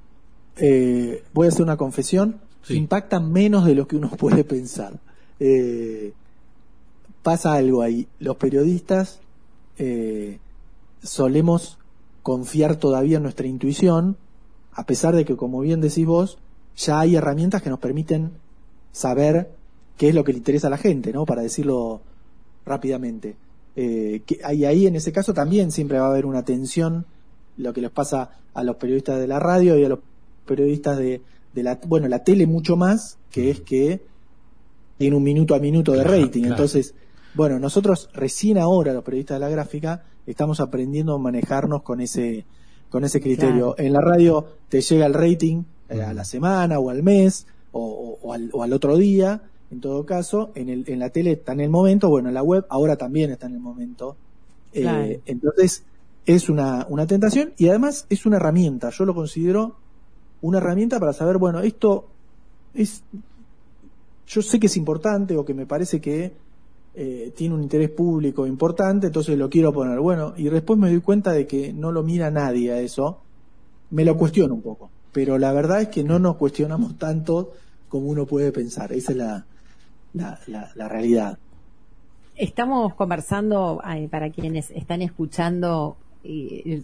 Eh, 0.57 1.23
voy 1.33 1.45
a 1.45 1.49
hacer 1.49 1.61
una 1.61 1.77
confesión. 1.77 2.41
Impacta 2.69 3.19
menos 3.19 3.65
de 3.65 3.75
lo 3.75 3.87
que 3.87 3.95
uno 3.95 4.09
puede 4.17 4.43
pensar. 4.43 4.99
Eh, 5.39 6.13
pasa 7.21 7.53
algo 7.53 7.81
ahí. 7.81 8.07
Los 8.19 8.37
periodistas 8.37 9.19
eh, 9.77 10.39
solemos 11.03 11.77
confiar 12.23 12.77
todavía 12.77 13.17
en 13.17 13.23
nuestra 13.23 13.47
intuición, 13.47 14.17
a 14.73 14.85
pesar 14.85 15.15
de 15.15 15.25
que, 15.25 15.35
como 15.35 15.61
bien 15.61 15.81
decís 15.81 16.05
vos, 16.05 16.37
ya 16.75 16.99
hay 16.99 17.15
herramientas 17.15 17.61
que 17.61 17.69
nos 17.69 17.79
permiten 17.79 18.31
saber 18.91 19.51
qué 19.97 20.09
es 20.09 20.15
lo 20.15 20.23
que 20.23 20.31
le 20.33 20.39
interesa 20.39 20.67
a 20.67 20.71
la 20.71 20.77
gente, 20.77 21.13
¿no? 21.13 21.25
Para 21.25 21.41
decirlo 21.41 22.01
rápidamente. 22.65 23.35
Eh, 23.75 24.23
y 24.27 24.63
ahí 24.65 24.87
en 24.87 24.95
ese 24.95 25.11
caso 25.11 25.33
también 25.33 25.71
siempre 25.71 25.99
va 25.99 26.07
a 26.07 26.09
haber 26.09 26.25
una 26.25 26.43
tensión, 26.43 27.05
lo 27.57 27.73
que 27.73 27.81
les 27.81 27.91
pasa 27.91 28.31
a 28.53 28.63
los 28.63 28.77
periodistas 28.77 29.19
de 29.19 29.27
la 29.27 29.39
radio 29.39 29.77
y 29.77 29.85
a 29.85 29.89
los 29.89 29.99
periodistas 30.45 30.97
de, 30.97 31.21
de 31.55 31.63
la, 31.63 31.79
bueno, 31.87 32.07
la 32.07 32.23
tele 32.23 32.45
mucho 32.45 32.75
más, 32.75 33.17
que 33.31 33.49
es 33.49 33.61
que 33.61 34.01
tiene 34.97 35.15
un 35.15 35.23
minuto 35.23 35.55
a 35.55 35.59
minuto 35.59 35.93
de 35.93 36.03
rating. 36.03 36.43
Entonces, 36.43 36.93
bueno, 37.33 37.59
nosotros 37.59 38.09
recién 38.13 38.57
ahora, 38.57 38.93
los 38.93 39.03
periodistas 39.03 39.37
de 39.37 39.39
la 39.39 39.49
gráfica, 39.49 40.03
estamos 40.27 40.59
aprendiendo 40.59 41.15
a 41.15 41.17
manejarnos 41.17 41.81
con 41.81 42.01
ese, 42.01 42.45
con 42.89 43.05
ese 43.05 43.21
criterio. 43.21 43.75
En 43.77 43.93
la 43.93 44.01
radio 44.01 44.45
te 44.67 44.81
llega 44.81 45.05
el 45.05 45.13
rating 45.13 45.63
eh, 45.89 46.01
a 46.01 46.13
la 46.13 46.25
semana 46.25 46.77
o 46.77 46.89
al 46.89 47.03
mes 47.03 47.47
o, 47.71 48.19
o, 48.21 48.33
al, 48.33 48.49
o, 48.53 48.63
al, 48.63 48.73
otro 48.73 48.97
día, 48.97 49.41
en 49.71 49.79
todo 49.79 50.05
caso, 50.05 50.51
en, 50.55 50.69
el, 50.69 50.83
en 50.87 50.99
la 50.99 51.09
tele 51.09 51.31
está 51.31 51.53
en 51.53 51.61
el 51.61 51.69
momento, 51.69 52.09
bueno, 52.09 52.27
en 52.27 52.35
la 52.35 52.43
web 52.43 52.65
ahora 52.69 52.97
también 52.97 53.31
está 53.31 53.47
en 53.47 53.53
el 53.53 53.59
momento. 53.59 54.17
Eh, 54.73 55.21
entonces, 55.25 55.83
es 56.25 56.49
una, 56.49 56.85
una 56.89 57.07
tentación 57.07 57.53
y 57.57 57.69
además 57.69 58.07
es 58.09 58.25
una 58.25 58.37
herramienta, 58.37 58.89
yo 58.89 59.05
lo 59.05 59.15
considero 59.15 59.84
una 60.45 60.59
herramienta 60.59 60.99
para 60.99 61.13
saber, 61.13 61.37
bueno, 61.37 61.61
esto 61.61 62.05
es, 62.73 63.03
yo 64.27 64.41
sé 64.41 64.59
que 64.59 64.67
es 64.67 64.77
importante 64.77 65.35
o 65.35 65.43
que 65.43 65.55
me 65.55 65.65
parece 65.65 65.99
que 65.99 66.33
eh, 66.93 67.33
tiene 67.35 67.55
un 67.55 67.63
interés 67.63 67.89
público 67.89 68.45
importante, 68.45 69.07
entonces 69.07 69.37
lo 69.37 69.49
quiero 69.49 69.73
poner. 69.73 69.99
Bueno, 69.99 70.33
y 70.37 70.43
después 70.49 70.79
me 70.79 70.89
doy 70.89 71.01
cuenta 71.01 71.31
de 71.31 71.47
que 71.47 71.73
no 71.73 71.91
lo 71.91 72.03
mira 72.03 72.29
nadie 72.29 72.71
a 72.71 72.79
eso, 72.79 73.21
me 73.89 74.05
lo 74.05 74.15
cuestiono 74.17 74.53
un 74.53 74.61
poco, 74.61 74.91
pero 75.11 75.39
la 75.39 75.51
verdad 75.51 75.81
es 75.81 75.87
que 75.87 76.03
no 76.03 76.19
nos 76.19 76.35
cuestionamos 76.35 76.97
tanto 76.97 77.53
como 77.89 78.07
uno 78.07 78.25
puede 78.25 78.51
pensar, 78.51 78.93
esa 78.93 79.11
es 79.13 79.17
la, 79.17 79.45
la, 80.13 80.87
realidad. 80.87 81.39
Estamos 82.35 82.93
conversando, 82.93 83.81
para 84.11 84.29
quienes 84.29 84.69
están 84.71 85.01
escuchando, 85.01 85.97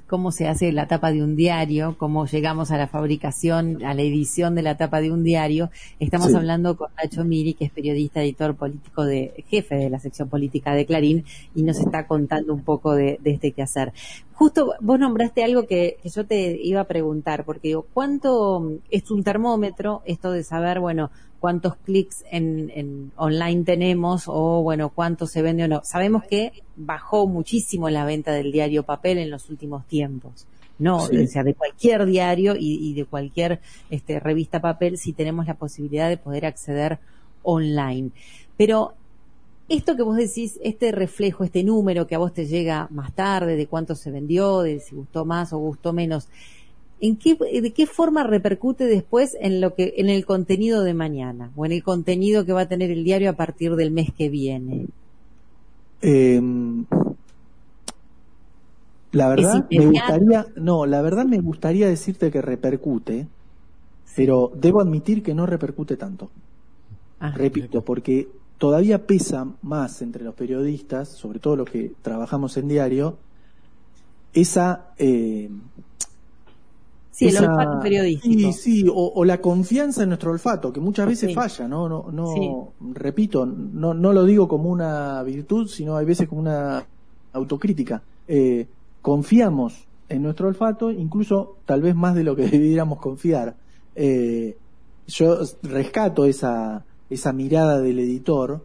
cómo 0.07 0.31
se 0.31 0.48
hace 0.48 0.71
la 0.71 0.88
tapa 0.88 1.12
de 1.12 1.24
un 1.24 1.36
diario, 1.36 1.95
cómo 1.98 2.25
llegamos 2.25 2.71
a 2.71 2.77
la 2.77 2.88
fabricación, 2.88 3.83
a 3.83 3.93
la 3.93 4.01
edición 4.01 4.55
de 4.55 4.62
la 4.62 4.77
tapa 4.77 5.01
de 5.01 5.12
un 5.12 5.24
diario. 5.24 5.69
Estamos 6.00 6.29
sí. 6.29 6.36
hablando 6.36 6.77
con 6.77 6.89
Nacho 7.01 7.24
Miri, 7.24 7.53
que 7.53 7.65
es 7.65 7.71
periodista, 7.71 8.21
editor 8.21 8.55
político 8.55 9.03
de, 9.03 9.43
jefe 9.50 9.75
de 9.75 9.89
la 9.89 10.00
sección 10.00 10.29
política 10.29 10.74
de 10.74 10.86
Clarín, 10.86 11.25
y 11.55 11.63
nos 11.63 11.79
está 11.79 12.07
contando 12.07 12.53
un 12.53 12.63
poco 12.63 12.93
de, 12.93 13.19
de 13.21 13.31
este 13.31 13.51
quehacer. 13.51 13.93
Justo 14.33 14.74
vos 14.81 15.00
nombraste 15.00 15.43
algo 15.43 15.67
que, 15.67 15.98
que, 16.01 16.10
yo 16.10 16.25
te 16.25 16.60
iba 16.62 16.81
a 16.81 16.86
preguntar, 16.86 17.45
porque 17.45 17.69
digo, 17.69 17.86
¿cuánto 17.93 18.79
es 18.89 19.12
un 19.12 19.24
termómetro 19.24 20.01
esto 20.05 20.31
de 20.31 20.43
saber, 20.43 20.79
bueno, 20.79 21.12
cuántos 21.41 21.75
clics 21.75 22.24
en, 22.31 22.71
en, 22.75 23.12
online 23.17 23.63
tenemos 23.63 24.25
o 24.27 24.62
bueno, 24.62 24.89
cuánto 24.89 25.25
se 25.25 25.41
vende 25.41 25.65
o 25.65 25.67
no. 25.67 25.81
Sabemos 25.83 26.24
que 26.24 26.53
bajó 26.77 27.27
muchísimo 27.27 27.89
la 27.89 28.05
venta 28.05 28.31
del 28.31 28.51
diario 28.51 28.83
papel 28.83 29.17
en 29.17 29.31
los 29.31 29.50
últimos 29.50 29.86
tiempos. 29.88 30.45
No, 30.77 31.07
sí. 31.07 31.17
o 31.17 31.27
sea, 31.27 31.43
de 31.43 31.55
cualquier 31.55 32.05
diario 32.05 32.55
y, 32.55 32.77
y, 32.89 32.93
de 32.93 33.05
cualquier 33.05 33.60
este, 33.89 34.19
revista 34.19 34.62
papel 34.62 34.98
si 34.98 35.13
tenemos 35.13 35.48
la 35.48 35.55
posibilidad 35.55 36.10
de 36.10 36.17
poder 36.17 36.45
acceder 36.45 37.00
online. 37.43 38.12
Pero 38.55 38.93
esto 39.67 39.95
que 39.95 40.03
vos 40.03 40.17
decís, 40.17 40.60
este 40.63 40.91
reflejo, 40.91 41.43
este 41.43 41.63
número 41.63 42.05
que 42.05 42.15
a 42.15 42.19
vos 42.19 42.33
te 42.33 42.45
llega 42.45 42.88
más 42.91 43.13
tarde, 43.13 43.55
de 43.55 43.67
cuánto 43.67 43.95
se 43.95 44.12
vendió, 44.12 44.62
de 44.62 44.79
si 44.79 44.95
gustó 44.95 45.25
más 45.25 45.53
o 45.53 45.57
gustó 45.57 45.91
menos, 45.91 46.27
¿en 47.01 47.17
qué, 47.17 47.36
de 47.36 47.74
qué 47.74 47.86
forma 47.86 48.24
repercute 48.24 48.86
después 48.86 49.36
en 49.41 49.60
lo 49.60 49.75
que, 49.75 49.96
en 49.98 50.10
el 50.10 50.25
contenido 50.25 50.84
de 50.84 50.93
mañana 50.93 51.51
o 51.55 51.65
en 51.65 51.74
el 51.74 51.84
contenido 51.84 52.46
que 52.46 52.53
va 52.53 52.62
a 52.62 52.67
tener 52.70 52.91
el 52.91 53.03
diario 53.03 53.29
a 53.31 53.34
partir 53.34 53.75
del 53.75 53.91
mes 53.91 54.12
que 54.17 54.29
viene? 54.29 54.86
Eh, 56.01 56.41
la 59.12 59.27
verdad 59.27 59.67
me 59.70 59.88
gustaría, 59.88 60.46
no, 60.55 60.86
la 60.86 61.01
verdad 61.01 61.25
me 61.25 61.39
gustaría 61.39 61.88
decirte 61.88 62.31
que 62.31 62.41
repercute, 62.41 63.27
pero 64.15 64.51
debo 64.55 64.79
admitir 64.79 65.22
que 65.22 65.34
no 65.34 65.46
repercute 65.46 65.98
tanto. 65.98 66.29
Ah, 67.20 67.31
Repito, 67.31 67.84
porque 67.84 68.29
todavía 68.58 69.05
pesa 69.05 69.48
más 69.62 70.01
entre 70.01 70.24
los 70.24 70.34
periodistas, 70.34 71.10
sobre 71.10 71.39
todo 71.39 71.58
los 71.58 71.70
que 71.70 71.91
trabajamos 72.01 72.55
en 72.58 72.67
diario, 72.67 73.17
esa 74.34 74.93
eh, 74.98 75.50
Sí, 77.12 77.27
el 77.27 77.38
olfato 77.38 77.80
periodístico. 77.82 78.53
Sí, 78.53 78.53
sí, 78.53 78.88
o, 78.88 79.12
o, 79.15 79.25
la 79.25 79.41
confianza 79.41 80.03
en 80.03 80.10
nuestro 80.10 80.32
olfato, 80.32 80.72
que 80.72 80.80
muchas 80.80 81.08
veces 81.08 81.30
sí. 81.30 81.36
falla, 81.36 81.68
¿no? 81.68 81.89
No, 81.89 82.10
no 82.12 82.27
sí. 82.34 82.50
repito, 82.94 83.46
no, 83.46 83.94
no 83.94 84.13
lo 84.13 84.24
digo 84.24 84.48
como 84.48 84.70
una 84.70 85.22
virtud, 85.24 85.68
sino 85.68 85.98
hay 85.98 86.06
veces 86.06 86.30
como 86.30 86.41
una 86.41 86.86
autocrítica. 87.34 88.01
Eh, 88.27 88.65
confiamos 89.01 89.88
en 90.08 90.24
nuestro 90.24 90.48
olfato, 90.48 90.89
incluso 90.89 91.58
tal 91.65 91.82
vez 91.82 91.96
más 91.96 92.15
de 92.15 92.24
lo 92.24 92.36
que 92.36 92.44
debiéramos 92.50 93.00
confiar. 93.00 93.56
Eh, 93.96 94.58
yo 95.08 95.39
rescato 95.63 96.25
esa, 96.25 96.86
esa 97.10 97.34
mirada 97.34 97.82
del 97.82 98.00
editor, 98.00 98.63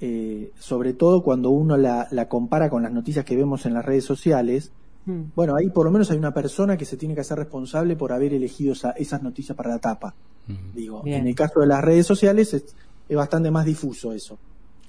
eh, 0.00 0.50
sobre 0.58 0.94
todo 0.94 1.22
cuando 1.22 1.50
uno 1.50 1.76
la, 1.76 2.08
la 2.10 2.28
compara 2.28 2.70
con 2.70 2.82
las 2.82 2.92
noticias 2.92 3.24
que 3.24 3.36
vemos 3.36 3.66
en 3.66 3.74
las 3.74 3.84
redes 3.84 4.04
sociales, 4.04 4.72
Hmm. 5.04 5.22
Bueno, 5.34 5.56
ahí 5.56 5.68
por 5.70 5.84
lo 5.84 5.90
menos 5.90 6.10
hay 6.10 6.18
una 6.18 6.32
persona 6.32 6.76
que 6.76 6.84
se 6.84 6.96
tiene 6.96 7.14
que 7.14 7.22
hacer 7.22 7.38
responsable 7.38 7.96
por 7.96 8.12
haber 8.12 8.34
elegido 8.34 8.72
esa, 8.72 8.92
esas 8.92 9.22
noticias 9.22 9.56
para 9.56 9.70
la 9.70 9.78
tapa. 9.78 10.14
Mm. 10.46 10.74
Digo, 10.74 11.02
Bien. 11.02 11.20
en 11.20 11.28
el 11.28 11.34
caso 11.34 11.60
de 11.60 11.66
las 11.66 11.82
redes 11.82 12.06
sociales 12.06 12.54
es, 12.54 12.74
es 13.08 13.16
bastante 13.16 13.50
más 13.50 13.64
difuso 13.64 14.12
eso. 14.12 14.38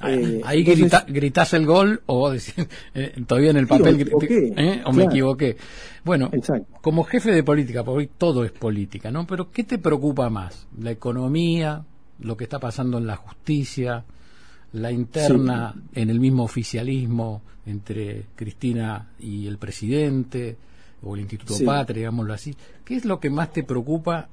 Eh, 0.05 0.41
ahí 0.43 0.59
entonces, 0.59 0.79
grita, 0.79 1.05
gritás 1.07 1.53
el 1.53 1.65
gol 1.65 2.01
o 2.07 2.29
decís, 2.31 2.55
eh, 2.93 3.13
todavía 3.25 3.51
en 3.51 3.57
el 3.57 3.67
papel 3.67 4.01
equivoqué, 4.01 4.53
¿eh? 4.57 4.81
o 4.81 4.91
claro. 4.91 4.93
me 4.93 5.03
equivoqué. 5.05 5.57
Bueno, 6.03 6.29
Exacto. 6.33 6.79
como 6.81 7.03
jefe 7.03 7.31
de 7.31 7.43
política, 7.43 7.83
porque 7.83 7.97
hoy 7.99 8.09
todo 8.17 8.43
es 8.43 8.51
política, 8.51 9.11
¿no? 9.11 9.25
Pero 9.25 9.51
¿qué 9.51 9.63
te 9.63 9.77
preocupa 9.77 10.29
más? 10.29 10.67
¿La 10.77 10.91
economía? 10.91 11.85
¿Lo 12.19 12.35
que 12.35 12.43
está 12.43 12.59
pasando 12.59 12.97
en 12.97 13.07
la 13.07 13.15
justicia? 13.15 14.03
La 14.73 14.91
interna 14.91 15.73
sí. 15.73 16.01
en 16.01 16.09
el 16.09 16.19
mismo 16.19 16.43
oficialismo 16.43 17.41
entre 17.65 18.25
Cristina 18.35 19.11
y 19.19 19.47
el 19.47 19.57
presidente 19.57 20.57
o 21.03 21.15
el 21.15 21.21
Instituto 21.21 21.53
sí. 21.53 21.65
Patria, 21.65 22.01
digámoslo 22.01 22.33
así. 22.33 22.55
¿Qué 22.83 22.95
es 22.95 23.05
lo 23.05 23.19
que 23.19 23.29
más 23.29 23.51
te 23.51 23.63
preocupa 23.63 24.29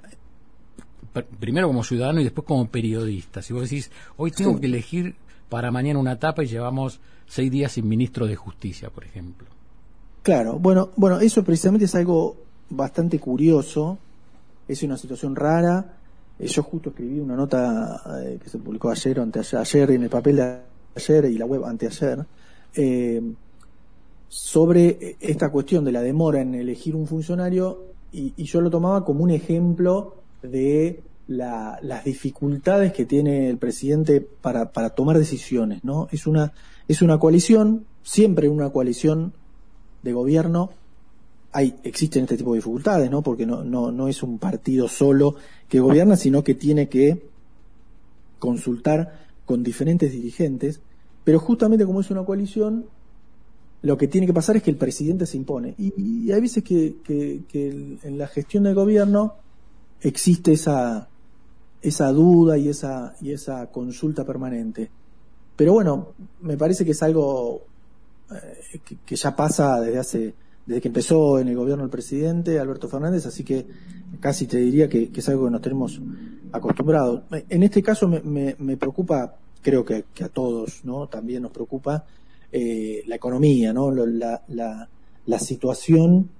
primero 1.38 1.66
como 1.66 1.85
ciudadano 1.85 2.20
y 2.20 2.25
después 2.25 2.47
como 2.47 2.66
periodista? 2.68 3.42
Si 3.42 3.52
vos 3.52 3.62
decís, 3.62 3.90
hoy 4.16 4.30
tengo 4.30 4.54
sí. 4.54 4.61
que 4.61 4.66
elegir 4.66 5.14
para 5.49 5.70
mañana 5.70 5.99
una 5.99 6.12
etapa 6.12 6.42
y 6.42 6.47
llevamos 6.47 7.00
seis 7.26 7.50
días 7.50 7.73
sin 7.73 7.88
ministro 7.88 8.26
de 8.26 8.37
Justicia, 8.37 8.90
por 8.90 9.04
ejemplo. 9.04 9.47
Claro, 10.23 10.59
bueno, 10.59 10.90
bueno, 10.97 11.20
eso 11.20 11.42
precisamente 11.44 11.87
es 11.87 11.94
algo 11.94 12.37
bastante 12.68 13.18
curioso, 13.18 13.99
es 14.68 14.82
una 14.82 14.97
situación 14.97 15.35
rara, 15.35 16.00
yo 16.47 16.62
justo 16.62 16.90
escribí 16.90 17.20
una 17.20 17.37
nota 17.37 18.02
eh, 18.23 18.38
que 18.42 18.49
se 18.49 18.59
publicó 18.59 18.90
ayer 18.90 19.18
o 19.20 19.23
anteayer, 19.23 19.61
ayer 19.61 19.90
en 19.90 20.02
el 20.04 20.11
papel 20.11 20.37
de 20.37 20.59
ayer 20.94 21.25
y 21.26 21.38
la 21.38 21.47
web 21.47 21.64
anteayer, 21.64 22.25
eh, 22.75 23.23
sobre 24.28 25.16
esta 25.20 25.50
cuestión 25.50 25.85
de 25.85 25.92
la 25.92 26.02
demora 26.02 26.40
en 26.40 26.54
elegir 26.54 26.94
un 26.94 27.06
funcionario 27.06 27.85
y, 28.12 28.32
y 28.37 28.44
yo 28.44 28.61
lo 28.61 28.70
tomaba 28.70 29.04
como 29.04 29.25
un 29.25 29.30
ejemplo 29.30 30.16
de 30.42 31.02
la, 31.30 31.78
las 31.82 32.04
dificultades 32.04 32.92
que 32.92 33.06
tiene 33.06 33.49
el 33.49 33.56
presidente 33.56 34.20
para, 34.20 34.73
para 34.73 34.90
tomar 34.90 35.16
decisiones, 35.16 35.85
¿no? 35.85 36.09
Es 36.11 36.26
una, 36.26 36.52
es 36.88 37.02
una 37.02 37.18
coalición, 37.18 37.87
siempre 38.02 38.49
una 38.49 38.70
coalición 38.70 39.32
de 40.02 40.12
gobierno 40.12 40.70
hay, 41.52 41.76
existen 41.83 42.25
este 42.25 42.37
tipo 42.37 42.52
de 42.52 42.59
dificultades, 42.59 43.11
¿no? 43.11 43.23
Porque 43.23 43.47
no, 43.47 43.64
no, 43.64 43.90
no 43.90 44.09
es 44.09 44.23
un 44.23 44.38
partido 44.38 44.88
solo 44.88 45.35
que 45.69 45.80
gobierna, 45.80 46.16
sino 46.16 46.45
que 46.45 46.54
tiene 46.54 46.88
que 46.88 47.28
consultar 48.38 49.21
con 49.45 49.62
diferentes 49.62 50.12
dirigentes, 50.12 50.80
pero 51.25 51.38
justamente 51.40 51.85
como 51.85 52.00
es 52.00 52.11
una 52.11 52.25
coalición, 52.25 52.87
lo 53.83 53.97
que 53.97 54.09
tiene 54.09 54.26
que 54.26 54.33
pasar 54.33 54.57
es 54.57 54.62
que 54.62 54.71
el 54.71 54.76
presidente 54.76 55.26
se 55.26 55.37
impone. 55.37 55.75
Y, 55.78 56.30
hay 56.30 56.40
veces 56.40 56.62
que, 56.62 56.97
que, 57.04 57.99
en 58.02 58.19
la 58.19 58.28
gestión 58.28 58.64
del 58.64 58.75
gobierno 58.75 59.35
existe 60.00 60.52
esa, 60.52 61.09
esa 61.83 62.12
duda 62.12 62.59
y 62.59 62.69
esa, 62.69 63.14
y 63.21 63.33
esa 63.33 63.66
consulta 63.71 64.25
permanente. 64.25 64.90
Pero 65.57 65.73
bueno, 65.73 66.14
me 66.40 66.57
parece 66.57 66.85
que 66.85 66.92
es 66.92 67.02
algo 67.02 67.62
eh, 68.30 68.80
que, 68.85 68.97
que 69.04 69.16
ya 69.16 69.35
pasa 69.35 69.80
desde 69.80 69.99
hace 69.99 70.35
desde 70.67 70.81
que 70.81 70.88
empezó 70.88 71.38
en 71.38 71.49
el 71.49 71.57
gobierno 71.57 71.85
el 71.85 71.90
presidente 71.90 72.59
Alberto 72.59 72.88
Fernández, 72.88 73.26
así 73.26 73.45
que 73.45 73.67
casi 74.21 74.47
te 74.47 74.59
diría 74.59 74.88
que, 74.88 75.11
es 75.14 75.29
algo 75.29 75.47
que 75.47 75.50
nos 75.50 75.62
tenemos 75.62 76.00
acostumbrados. 76.52 77.23
En 77.49 77.62
este 77.62 77.83
caso 77.83 78.09
me, 78.09 78.55
me, 78.59 78.76
preocupa, 78.76 79.37
creo 79.62 79.85
que, 79.85 80.05
a 80.23 80.29
todos, 80.29 80.85
¿no? 80.85 81.09
También 81.09 81.43
nos 81.43 81.52
preocupa 81.52 82.05
eh, 82.52 83.02
la 83.07 83.17
economía, 83.17 83.73
¿no? 83.73 83.90
La, 83.90 84.43
la, 84.49 84.88
la 85.26 85.38
situación 85.38 86.31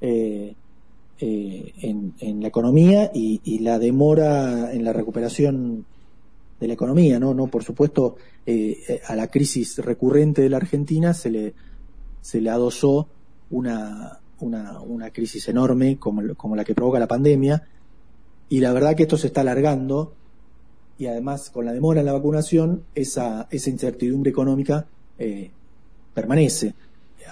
eh, 0.00 0.54
eh, 1.20 1.72
en, 1.82 2.40
la 2.40 2.48
economía 2.48 3.10
y, 3.14 3.58
la 3.60 3.78
demora 3.78 4.72
en 4.72 4.84
la 4.84 4.92
recuperación 4.92 5.84
de 6.58 6.66
la 6.66 6.74
economía, 6.74 7.18
¿no? 7.18 7.32
no 7.32 7.46
por 7.46 7.64
supuesto, 7.64 8.16
a 9.06 9.16
la 9.16 9.28
crisis 9.28 9.78
recurrente 9.78 10.42
de 10.42 10.50
la 10.50 10.58
Argentina 10.58 11.14
se 11.14 11.30
le, 11.30 11.54
se 12.20 12.40
le 12.40 12.50
adosó 12.50 13.08
una, 13.50 14.18
una, 14.40 14.80
una 14.80 15.10
crisis 15.10 15.48
enorme 15.48 15.98
como, 15.98 16.34
como 16.34 16.56
la 16.56 16.64
que 16.64 16.74
provoca 16.74 16.98
la 16.98 17.08
pandemia, 17.08 17.62
y 18.48 18.60
la 18.60 18.72
verdad 18.72 18.96
que 18.96 19.04
esto 19.04 19.16
se 19.16 19.28
está 19.28 19.42
alargando 19.42 20.14
y 20.98 21.06
además 21.06 21.48
con 21.48 21.64
la 21.64 21.72
demora 21.72 22.00
en 22.00 22.06
la 22.06 22.12
vacunación 22.12 22.82
esa, 22.94 23.48
esa 23.50 23.70
incertidumbre 23.70 24.30
económica 24.30 24.86
eh, 25.18 25.50
permanece. 26.12 26.74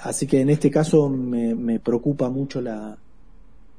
Así 0.04 0.26
que 0.26 0.40
en 0.40 0.48
este 0.48 0.70
caso 0.70 1.08
me, 1.10 1.78
preocupa 1.80 2.30
mucho 2.30 2.62
la, 2.62 2.96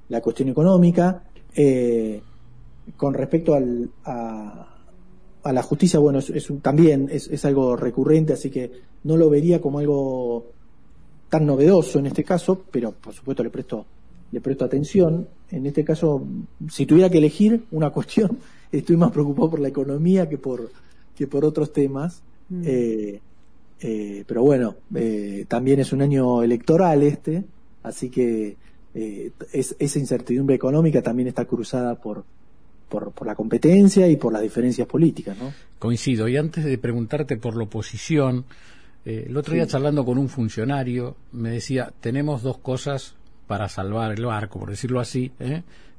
la 0.10 0.22
cuestión 0.22 0.50
económica. 0.50 1.24
Eh, 1.56 2.22
con 2.98 3.16
respecto 3.16 3.56
al, 3.56 3.90
a, 4.04 4.78
a, 5.42 5.54
la 5.54 5.64
justicia, 5.64 6.00
bueno, 6.00 6.20
también 6.62 7.08
es, 7.12 7.28
es, 7.28 7.46
algo 7.46 7.76
recurrente, 7.76 8.34
así 8.34 8.52
que 8.52 8.72
no 9.04 9.18
lo 9.18 9.30
vería 9.30 9.60
como 9.60 9.80
algo 9.80 10.52
tan 11.30 11.46
novedoso 11.46 12.00
en 12.00 12.08
este 12.08 12.24
caso, 12.24 12.64
pero 12.72 12.92
por 12.92 13.14
supuesto 13.14 13.44
le 13.44 13.50
presto, 13.50 13.86
le 14.32 14.42
presto 14.42 14.66
atención. 14.66 15.28
En 15.52 15.66
este 15.66 15.84
caso, 15.84 16.26
si 16.70 16.86
tuviera 16.86 17.10
que 17.10 17.20
elegir 17.20 17.66
una 17.72 17.90
cuestión, 17.92 18.40
estoy 18.72 18.98
más 18.98 19.12
preocupado 19.12 19.52
por 19.52 19.60
la 19.60 19.70
economía 19.70 20.28
que 20.28 20.38
por, 20.38 20.72
que 21.16 21.28
por 21.28 21.46
otros 21.46 21.72
temas. 21.72 22.22
Mm. 22.50 22.64
Eh, 22.66 23.22
eh, 23.82 24.24
pero 24.28 24.44
bueno, 24.44 24.76
eh, 24.96 25.46
también 25.48 25.80
es 25.80 25.94
un 25.94 26.02
año 26.02 26.44
electoral 26.44 27.02
este, 27.04 27.46
así 27.84 28.10
que 28.10 28.58
esa 28.92 30.00
incertidumbre 30.00 30.56
económica 30.56 31.02
también 31.02 31.30
está 31.30 31.46
cruzada 31.46 31.96
por, 31.96 32.26
por, 32.90 33.12
por, 33.12 33.26
la 33.26 33.36
competencia 33.36 34.10
y 34.10 34.18
por 34.18 34.34
las 34.34 34.42
diferencias 34.42 34.88
políticas, 34.88 35.38
¿no? 35.38 35.54
Coincido. 35.78 36.28
Y 36.28 36.36
antes 36.36 36.66
de 36.66 36.78
preguntarte 36.78 37.38
por 37.38 37.56
la 37.56 37.64
oposición, 37.64 38.44
el 39.06 39.36
otro 39.38 39.54
día 39.54 39.66
charlando 39.66 40.06
con 40.06 40.18
un 40.18 40.30
funcionario 40.30 41.16
me 41.32 41.52
decía, 41.52 41.94
tenemos 42.00 42.44
dos 42.44 42.58
cosas 42.60 43.16
para 43.48 43.68
salvar 43.70 44.12
el 44.12 44.26
barco, 44.26 44.60
por 44.60 44.70
decirlo 44.70 45.00
así, 45.00 45.32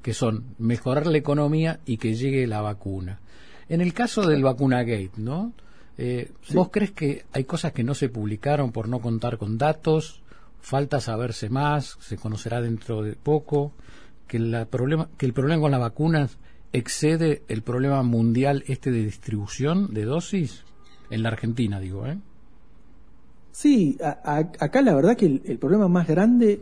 que 0.02 0.14
son 0.14 0.54
mejorar 0.58 1.06
la 1.06 1.18
economía 1.18 1.80
y 1.84 1.96
que 1.96 2.14
llegue 2.14 2.46
la 2.46 2.60
vacuna. 2.60 3.20
En 3.68 3.80
el 3.80 3.92
caso 3.92 4.26
del 4.26 4.42
vacunagate, 4.42 5.10
¿no? 5.16 5.52
Eh, 5.98 6.32
¿Vos 6.54 6.70
crees 6.72 6.92
que 6.92 7.24
hay 7.32 7.44
cosas 7.44 7.72
que 7.72 7.84
no 7.84 7.94
se 7.94 8.08
publicaron 8.08 8.72
por 8.72 8.88
no 8.88 9.00
contar 9.00 9.36
con 9.36 9.58
datos? 9.58 10.22
¿Falta 10.60 11.00
saberse 11.00 11.50
más? 11.50 11.96
¿Se 12.00 12.16
conocerá 12.16 12.60
dentro 12.60 13.02
de 13.02 13.12
poco? 13.14 13.72
¿Que, 14.26 14.38
la 14.38 14.64
problema, 14.64 15.08
que 15.18 15.26
el 15.26 15.32
problema 15.32 15.60
con 15.60 15.70
las 15.72 15.80
vacunas 15.80 16.38
excede 16.72 17.42
el 17.48 17.62
problema 17.62 18.02
mundial 18.02 18.64
este 18.66 18.90
de 18.90 19.04
distribución 19.04 19.92
de 19.92 20.04
dosis? 20.04 20.64
En 21.10 21.22
la 21.22 21.28
Argentina, 21.30 21.80
digo, 21.80 22.06
¿eh? 22.06 22.16
Sí, 23.52 23.98
acá 24.00 24.82
la 24.82 24.94
verdad 24.94 25.16
que 25.16 25.26
el, 25.26 25.58
problema 25.58 25.88
más 25.88 26.06
grande, 26.06 26.60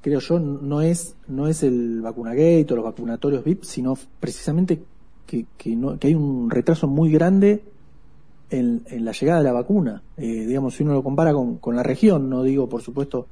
creo 0.00 0.20
yo, 0.20 0.38
no 0.38 0.80
es, 0.80 1.16
no 1.28 1.48
es 1.48 1.62
el 1.62 2.00
vacunagate 2.00 2.66
o 2.70 2.76
los 2.76 2.84
vacunatorios 2.84 3.44
VIP, 3.44 3.64
sino 3.64 3.98
precisamente 4.20 4.82
que, 5.26 5.46
que, 5.56 5.74
no, 5.76 5.98
que 5.98 6.08
hay 6.08 6.14
un 6.14 6.50
retraso 6.50 6.86
muy 6.86 7.10
grande 7.10 7.62
en, 8.50 8.82
la 9.04 9.12
llegada 9.12 9.40
de 9.40 9.44
la 9.44 9.52
vacuna. 9.52 10.02
Eh, 10.16 10.46
digamos, 10.46 10.74
si 10.74 10.82
uno 10.82 10.94
lo 10.94 11.02
compara 11.02 11.32
con, 11.32 11.58
con, 11.58 11.76
la 11.76 11.82
región, 11.82 12.30
no 12.30 12.42
digo, 12.42 12.68
por 12.68 12.82
supuesto, 12.82 13.26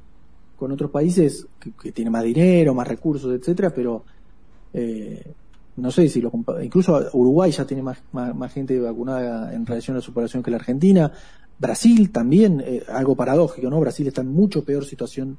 con 0.57 0.71
otros 0.71 0.91
países 0.91 1.47
que, 1.59 1.71
que 1.71 1.91
tienen 1.91 2.11
más 2.11 2.23
dinero, 2.23 2.73
más 2.73 2.87
recursos, 2.87 3.33
etcétera, 3.33 3.71
pero 3.73 4.03
eh, 4.73 5.33
no 5.77 5.91
sé 5.91 6.09
si 6.09 6.21
lo 6.21 6.31
incluso 6.61 7.09
Uruguay 7.13 7.51
ya 7.51 7.65
tiene 7.65 7.81
más, 7.81 8.01
más, 8.11 8.53
gente 8.53 8.79
vacunada 8.79 9.53
en 9.53 9.65
relación 9.65 9.97
a 9.97 10.01
su 10.01 10.13
población 10.13 10.43
que 10.43 10.51
la 10.51 10.57
Argentina. 10.57 11.11
Brasil 11.59 12.11
también, 12.11 12.63
eh, 12.65 12.83
algo 12.89 13.15
paradójico, 13.15 13.69
¿no? 13.69 13.79
Brasil 13.79 14.07
está 14.07 14.21
en 14.21 14.31
mucho 14.31 14.63
peor 14.63 14.85
situación 14.85 15.37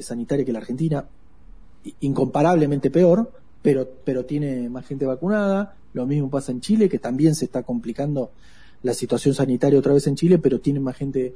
sanitaria 0.00 0.44
que 0.44 0.52
la 0.52 0.60
Argentina, 0.60 1.04
incomparablemente 2.00 2.88
peor, 2.88 3.32
pero, 3.62 3.88
pero 4.04 4.24
tiene 4.24 4.68
más 4.68 4.86
gente 4.86 5.06
vacunada. 5.06 5.74
Lo 5.92 6.06
mismo 6.06 6.30
pasa 6.30 6.52
en 6.52 6.60
Chile, 6.60 6.88
que 6.88 7.00
también 7.00 7.34
se 7.34 7.46
está 7.46 7.64
complicando 7.64 8.30
la 8.82 8.94
situación 8.94 9.34
sanitaria 9.34 9.78
otra 9.78 9.92
vez 9.92 10.06
en 10.06 10.14
Chile, 10.14 10.38
pero 10.38 10.60
tienen 10.60 10.84
más 10.84 10.96
gente 10.96 11.34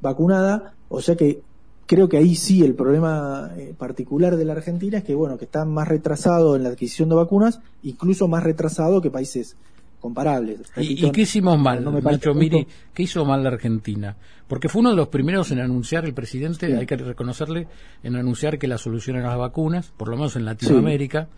vacunada, 0.00 0.74
o 0.88 1.00
sea 1.00 1.16
que 1.16 1.42
creo 1.86 2.08
que 2.08 2.18
ahí 2.18 2.34
sí 2.36 2.62
el 2.62 2.74
problema 2.74 3.50
eh, 3.56 3.74
particular 3.76 4.36
de 4.36 4.44
la 4.44 4.52
Argentina 4.52 4.98
es 4.98 5.04
que 5.04 5.14
bueno, 5.14 5.38
que 5.38 5.46
está 5.46 5.64
más 5.64 5.88
retrasado 5.88 6.54
en 6.54 6.62
la 6.62 6.68
adquisición 6.68 7.08
de 7.08 7.14
vacunas, 7.14 7.60
incluso 7.82 8.28
más 8.28 8.42
retrasado 8.42 9.00
que 9.00 9.10
países 9.10 9.56
comparables. 10.00 10.60
¿Y, 10.76 11.10
qué 11.10 11.22
hicimos 11.22 11.58
mal, 11.58 11.82
no 11.82 11.92
Nacho 12.00 12.34
Miri? 12.34 12.66
¿Qué 12.94 13.02
hizo 13.02 13.24
mal 13.24 13.42
la 13.42 13.50
Argentina? 13.50 14.16
Porque 14.46 14.68
fue 14.68 14.80
uno 14.80 14.90
de 14.90 14.96
los 14.96 15.08
primeros 15.08 15.50
en 15.50 15.60
anunciar, 15.60 16.04
el 16.04 16.14
presidente, 16.14 16.76
hay 16.76 16.86
que 16.86 16.96
reconocerle, 16.96 17.68
en 18.02 18.16
anunciar 18.16 18.58
que 18.58 18.66
la 18.66 18.78
solución 18.78 19.16
eran 19.16 19.30
las 19.30 19.38
vacunas, 19.38 19.92
por 19.96 20.08
lo 20.08 20.16
menos 20.16 20.36
en 20.36 20.44
Latinoamérica. 20.44 21.28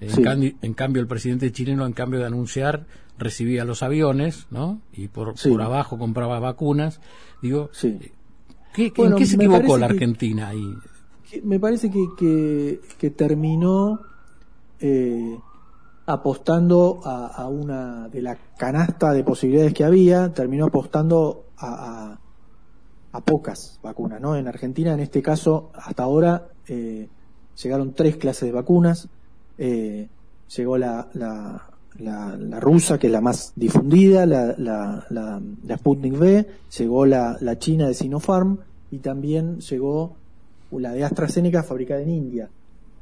En, 0.00 0.74
cambio, 0.74 1.00
el 1.00 1.08
presidente 1.08 1.50
chileno, 1.52 1.86
en 1.86 1.92
cambio 1.92 2.20
de 2.20 2.26
anunciar, 2.26 2.84
recibía 3.16 3.64
los 3.64 3.82
aviones, 3.82 4.46
¿no? 4.50 4.80
Y 4.92 5.08
por, 5.08 5.34
por 5.34 5.62
abajo 5.62 5.98
compraba 5.98 6.38
vacunas. 6.40 7.00
Digo, 7.40 7.70
¿qué, 8.74 8.92
¿en 8.96 9.16
qué 9.16 9.26
se 9.26 9.36
equivocó 9.36 9.78
la 9.78 9.86
Argentina 9.86 10.48
ahí? 10.48 10.74
me 11.42 11.58
parece 11.58 11.90
que, 11.90 12.80
que, 12.98 13.10
terminó 13.10 14.00
eh, 14.80 15.38
apostando 16.06 17.00
a, 17.04 17.48
una 17.48 18.08
de 18.08 18.22
la 18.22 18.36
canasta 18.56 19.12
de 19.12 19.24
posibilidades 19.24 19.72
que 19.72 19.84
había, 19.84 20.32
terminó 20.32 20.66
apostando 20.66 21.46
a, 21.58 22.18
pocas 23.24 23.78
vacunas, 23.82 24.20
¿no? 24.20 24.36
En 24.36 24.48
Argentina, 24.48 24.92
en 24.92 25.00
este 25.00 25.22
caso, 25.22 25.70
hasta 25.74 26.02
ahora 26.02 26.48
eh, 26.66 27.08
llegaron 27.62 27.94
tres 27.94 28.16
clases 28.16 28.48
de 28.48 28.52
vacunas 28.52 29.08
eh, 29.58 30.08
llegó 30.56 30.76
la, 30.78 31.08
la, 31.14 31.70
la, 31.98 32.60
rusa, 32.60 32.98
que 32.98 33.06
es 33.06 33.12
la 33.12 33.20
más 33.20 33.52
difundida, 33.56 34.26
la, 34.26 34.54
la, 34.58 35.06
la, 35.10 35.76
Sputnik 35.76 36.14
V, 36.14 36.46
llegó 36.76 37.06
la, 37.06 37.36
la 37.40 37.58
china 37.58 37.86
de 37.86 37.94
Sinopharm 37.94 38.58
y 38.90 38.98
también 38.98 39.60
llegó 39.60 40.16
la 40.72 40.92
de 40.92 41.04
AstraZeneca 41.04 41.62
fabricada 41.62 42.02
en 42.02 42.10
India, 42.10 42.50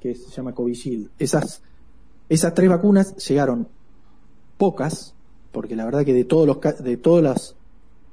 que 0.00 0.14
se 0.14 0.30
llama 0.30 0.54
Covishield. 0.54 1.10
Esas, 1.18 1.62
esas 2.32 2.54
tres 2.54 2.68
vacunas 2.68 3.16
llegaron 3.16 3.68
pocas, 4.58 5.14
porque 5.50 5.76
la 5.76 5.84
verdad 5.84 6.04
que 6.04 6.14
de 6.14 6.24
todos 6.24 6.46
los, 6.46 6.58
de 6.82 6.96
todos 6.96 7.22
los, 7.22 7.56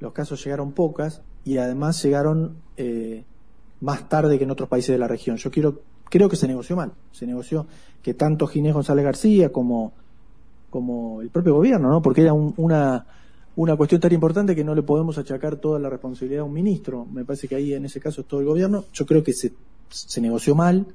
los 0.00 0.12
casos 0.12 0.44
llegaron 0.44 0.72
pocas 0.72 1.22
y 1.44 1.58
además 1.58 2.02
llegaron 2.02 2.56
eh, 2.76 3.24
más 3.80 4.08
tarde 4.08 4.38
que 4.38 4.44
en 4.44 4.50
otros 4.50 4.68
países 4.68 4.90
de 4.90 4.98
la 4.98 5.08
región. 5.08 5.36
Yo 5.36 5.50
quiero 5.50 5.80
creo 6.10 6.28
que 6.28 6.36
se 6.36 6.46
negoció 6.48 6.76
mal. 6.76 6.92
Se 7.12 7.26
negoció 7.26 7.66
que 8.02 8.12
tanto 8.12 8.46
Ginés 8.46 8.74
González 8.74 9.04
García 9.04 9.50
como, 9.50 9.92
como 10.68 11.22
el 11.22 11.30
propio 11.30 11.54
gobierno, 11.54 11.88
¿no? 11.88 12.02
Porque 12.02 12.22
era 12.22 12.34
una, 12.34 13.06
una 13.56 13.76
cuestión 13.76 14.00
tan 14.00 14.12
importante 14.12 14.54
que 14.54 14.64
no 14.64 14.74
le 14.74 14.82
podemos 14.82 15.16
achacar 15.16 15.56
toda 15.56 15.78
la 15.78 15.88
responsabilidad 15.88 16.42
a 16.42 16.44
un 16.44 16.52
ministro. 16.52 17.06
Me 17.06 17.24
parece 17.24 17.48
que 17.48 17.54
ahí 17.54 17.72
en 17.72 17.86
ese 17.86 18.00
caso 18.00 18.20
es 18.20 18.26
todo 18.26 18.40
el 18.40 18.46
gobierno. 18.46 18.84
Yo 18.92 19.06
creo 19.06 19.22
que 19.22 19.32
se, 19.32 19.52
se 19.88 20.20
negoció 20.20 20.54
mal. 20.54 20.86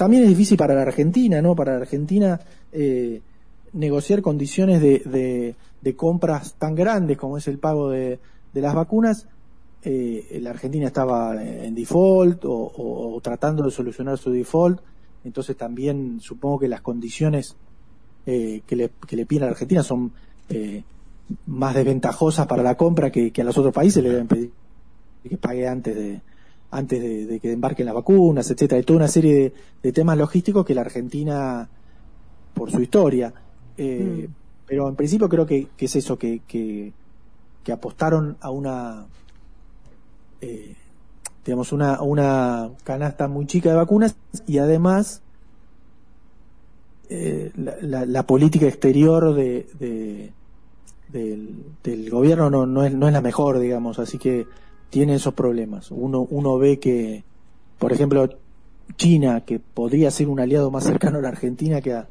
También 0.00 0.22
es 0.22 0.30
difícil 0.30 0.56
para 0.56 0.74
la 0.74 0.80
Argentina, 0.80 1.42
¿no? 1.42 1.54
Para 1.54 1.72
la 1.72 1.80
Argentina 1.82 2.40
eh, 2.72 3.20
negociar 3.74 4.22
condiciones 4.22 4.80
de, 4.80 5.00
de, 5.00 5.56
de 5.82 5.94
compras 5.94 6.54
tan 6.54 6.74
grandes 6.74 7.18
como 7.18 7.36
es 7.36 7.46
el 7.48 7.58
pago 7.58 7.90
de, 7.90 8.18
las 8.54 8.74
vacunas 8.74 9.28
eh, 9.82 10.38
la 10.40 10.50
Argentina 10.50 10.86
estaba 10.86 11.44
en 11.44 11.74
default 11.74 12.44
o, 12.46 13.20
tratando 13.22 13.62
de 13.62 13.70
solucionar 13.70 14.16
su 14.16 14.30
default, 14.30 14.80
entonces 15.22 15.54
también 15.54 16.18
supongo 16.22 16.60
que 16.60 16.68
las 16.68 16.80
condiciones 16.80 17.54
eh, 18.24 18.62
que, 18.66 18.76
le, 18.76 18.92
que 19.06 19.16
le 19.16 19.26
piden 19.26 19.42
a 19.42 19.46
la 19.48 19.52
Argentina 19.52 19.82
son 19.82 20.12
eh, 20.48 20.82
más 21.44 21.74
desventajosas 21.74 22.46
para 22.46 22.62
la 22.62 22.74
compra 22.74 23.12
que, 23.12 23.30
a 23.38 23.44
los 23.44 23.58
otros 23.58 23.74
países 23.74 24.02
le 24.02 24.08
deben 24.08 24.28
pedir 24.28 24.50
que 25.28 25.36
pague 25.36 25.68
antes 25.68 25.94
de 25.94 26.22
antes 26.70 27.28
de, 27.28 27.40
que 27.40 27.52
embarquen 27.52 27.86
las 27.86 27.94
vacunas, 27.94 28.50
etcétera, 28.50 28.80
y 28.80 28.84
toda 28.84 28.98
una 28.98 29.08
serie 29.08 29.52
de, 29.82 29.92
temas 29.92 30.16
logísticos 30.16 30.64
que 30.64 30.74
la 30.74 30.82
Argentina, 30.82 31.68
por 32.54 32.70
su 32.70 32.80
historia, 32.80 33.32
mm. 33.76 34.24
pero 34.66 34.88
en 34.88 34.96
principio 34.96 35.28
creo 35.28 35.46
que, 35.46 35.68
es 35.78 35.96
eso, 35.96 36.18
que, 36.18 36.42
que 36.46 37.72
apostaron 37.72 38.36
a 38.40 38.50
una 38.50 39.06
eh, 40.40 40.74
digamos, 41.44 41.72
una, 41.72 42.02
una 42.02 42.70
canasta 42.84 43.28
muy 43.28 43.46
chica 43.46 43.70
de 43.70 43.76
vacunas 43.76 44.16
y 44.46 44.58
además 44.58 45.22
eh, 47.08 47.50
la, 47.56 48.26
política 48.26 48.66
exterior 48.66 49.34
de, 49.34 50.32
del, 51.08 52.10
gobierno 52.10 52.50
no, 52.50 52.66
no, 52.66 52.84
es, 52.84 52.94
no 52.94 53.06
es 53.06 53.12
la 53.12 53.20
mejor, 53.20 53.58
digamos, 53.58 53.98
así 53.98 54.18
que 54.18 54.46
tiene 54.90 55.14
esos 55.14 55.34
problemas. 55.34 55.90
Uno, 55.90 56.26
uno 56.30 56.58
ve 56.58 56.78
que, 56.78 57.24
por 57.78 57.92
ejemplo, 57.92 58.28
China, 58.96 59.44
que 59.44 59.58
podría 59.58 60.10
ser 60.10 60.28
un 60.28 60.40
aliado 60.40 60.70
más 60.70 60.84
cercano 60.84 61.18
a 61.18 61.22
la 61.22 61.28
Argentina 61.28 61.80
que 61.80 61.94
a, 61.94 62.08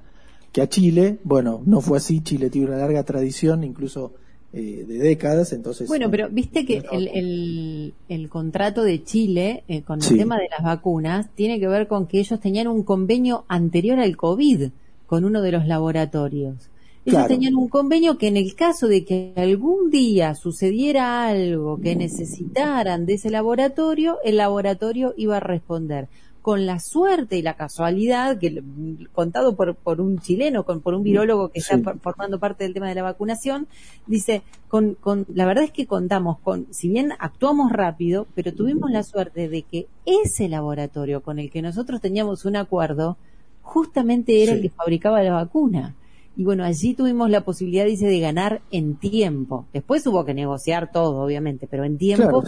que 0.51 0.61
a 0.61 0.69
Chile. 0.69 1.19
Bueno, 1.23 1.61
no 1.65 1.81
fue 1.81 1.97
así. 1.97 2.21
Chile 2.21 2.49
tiene 2.49 2.67
una 2.67 2.77
larga 2.77 3.03
tradición, 3.03 3.63
incluso 3.63 4.13
eh, 4.51 4.83
de 4.87 4.97
décadas, 4.97 5.53
entonces... 5.53 5.87
Bueno, 5.87 6.09
pero 6.09 6.27
viste 6.29 6.65
que 6.65 6.81
el, 6.91 7.93
el, 8.07 8.29
contrato 8.29 8.81
de 8.81 9.03
Chile 9.03 9.63
eh, 9.67 9.83
con 9.83 10.01
el 10.01 10.17
tema 10.17 10.37
de 10.37 10.49
las 10.49 10.63
vacunas 10.63 11.29
tiene 11.35 11.59
que 11.59 11.67
ver 11.67 11.87
con 11.87 12.07
que 12.07 12.19
ellos 12.19 12.39
tenían 12.39 12.67
un 12.67 12.81
convenio 12.81 13.45
anterior 13.47 13.99
al 13.99 14.17
COVID 14.17 14.71
con 15.05 15.23
uno 15.23 15.43
de 15.43 15.51
los 15.51 15.67
laboratorios. 15.67 16.71
Ellos 17.05 17.27
tenían 17.27 17.55
un 17.55 17.69
convenio 17.69 18.17
que 18.17 18.27
en 18.27 18.37
el 18.37 18.55
caso 18.55 18.87
de 18.87 19.05
que 19.05 19.33
algún 19.35 19.89
día 19.89 20.35
sucediera 20.35 21.27
algo 21.27 21.79
que 21.79 21.95
necesitaran 21.95 23.05
de 23.05 23.13
ese 23.13 23.29
laboratorio, 23.29 24.17
el 24.23 24.37
laboratorio 24.37 25.13
iba 25.17 25.37
a 25.37 25.39
responder. 25.39 26.07
Con 26.41 26.65
la 26.65 26.79
suerte 26.79 27.37
y 27.37 27.41
la 27.41 27.55
casualidad, 27.55 28.39
que 28.39 28.63
contado 29.11 29.55
por, 29.55 29.75
por 29.75 29.99
un 30.01 30.19
chileno, 30.19 30.63
con, 30.63 30.81
por 30.81 30.93
un 30.93 31.03
virólogo 31.03 31.49
que 31.49 31.59
está 31.59 31.77
formando 32.01 32.39
parte 32.39 32.63
del 32.63 32.73
tema 32.73 32.87
de 32.87 32.95
la 32.95 33.03
vacunación, 33.03 33.67
dice, 34.07 34.41
con, 34.67 34.95
con, 34.95 35.25
la 35.33 35.45
verdad 35.45 35.65
es 35.65 35.71
que 35.71 35.85
contamos 35.85 36.39
con, 36.39 36.67
si 36.71 36.87
bien 36.87 37.11
actuamos 37.19 37.71
rápido, 37.71 38.25
pero 38.35 38.53
tuvimos 38.53 38.89
la 38.89 39.03
suerte 39.03 39.49
de 39.49 39.63
que 39.63 39.87
ese 40.05 40.47
laboratorio 40.47 41.21
con 41.21 41.39
el 41.39 41.51
que 41.51 41.61
nosotros 41.61 42.01
teníamos 42.01 42.45
un 42.45 42.55
acuerdo, 42.55 43.17
justamente 43.61 44.41
era 44.41 44.53
el 44.53 44.61
que 44.61 44.69
fabricaba 44.69 45.21
la 45.21 45.33
vacuna. 45.33 45.95
Y 46.39 46.45
bueno, 46.45 46.63
allí 46.63 46.93
tuvimos 46.93 47.29
la 47.29 47.43
posibilidad, 47.43 47.83
dice, 47.83 48.07
de 48.07 48.17
ganar 48.21 48.61
en 48.71 48.95
tiempo. 48.95 49.65
Después 49.73 50.07
hubo 50.07 50.23
que 50.23 50.33
negociar 50.33 50.89
todo, 50.89 51.21
obviamente, 51.21 51.67
pero 51.69 51.83
en 51.83 51.97
tiempo, 51.97 52.41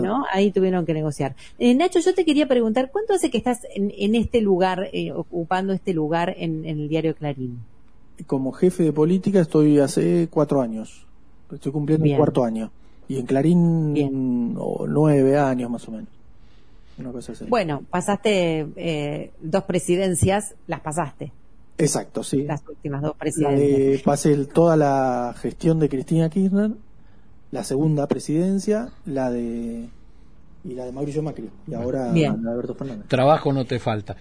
¿no? 0.00 0.24
Ahí 0.32 0.52
tuvieron 0.52 0.86
que 0.86 0.94
negociar. 0.94 1.34
Eh, 1.58 1.74
Nacho, 1.74 1.98
yo 1.98 2.14
te 2.14 2.24
quería 2.24 2.46
preguntar, 2.46 2.90
¿cuánto 2.92 3.14
hace 3.14 3.32
que 3.32 3.38
estás 3.38 3.58
en, 3.74 4.14
este 4.14 4.40
lugar, 4.40 4.88
eh, 4.92 5.10
ocupando 5.10 5.72
este 5.72 5.92
lugar 5.92 6.32
en, 6.38 6.64
el 6.64 6.88
diario 6.88 7.16
Clarín? 7.16 7.58
Como 8.28 8.52
jefe 8.52 8.84
de 8.84 8.92
política 8.92 9.40
estoy 9.40 9.80
hace 9.80 10.28
cuatro 10.30 10.60
años. 10.60 11.04
Estoy 11.50 11.72
cumpliendo 11.72 12.06
el 12.06 12.16
cuarto 12.16 12.44
año. 12.44 12.70
Y 13.08 13.18
en 13.18 13.26
Clarín, 13.26 14.54
nueve 14.54 15.36
años 15.36 15.68
más 15.68 15.88
o 15.88 15.90
menos. 15.90 16.08
Bueno, 17.48 17.82
pasaste 17.90 18.68
eh, 18.76 19.32
dos 19.40 19.64
presidencias, 19.64 20.54
las 20.68 20.78
pasaste. 20.78 21.32
Exacto, 21.78 22.22
sí. 22.22 22.42
Las 22.42 22.62
últimas 22.68 23.02
dos 23.02 23.16
presidencias. 23.16 24.02
pasé 24.02 24.36
toda 24.46 24.76
la 24.76 25.34
gestión 25.38 25.78
de 25.78 25.88
Cristina 25.88 26.28
Kirchner, 26.28 26.72
la 27.50 27.64
segunda 27.64 28.06
presidencia, 28.06 28.90
la 29.04 29.30
de 29.30 29.88
y 30.64 30.74
la 30.74 30.84
de 30.84 30.92
Mauricio 30.92 31.22
Macri 31.22 31.50
y 31.66 31.74
ahora 31.74 32.10
Alberto 32.10 32.74
Fernández. 32.74 33.08
Trabajo 33.08 33.52
no 33.52 33.64
te 33.64 33.78
falta. 33.78 34.16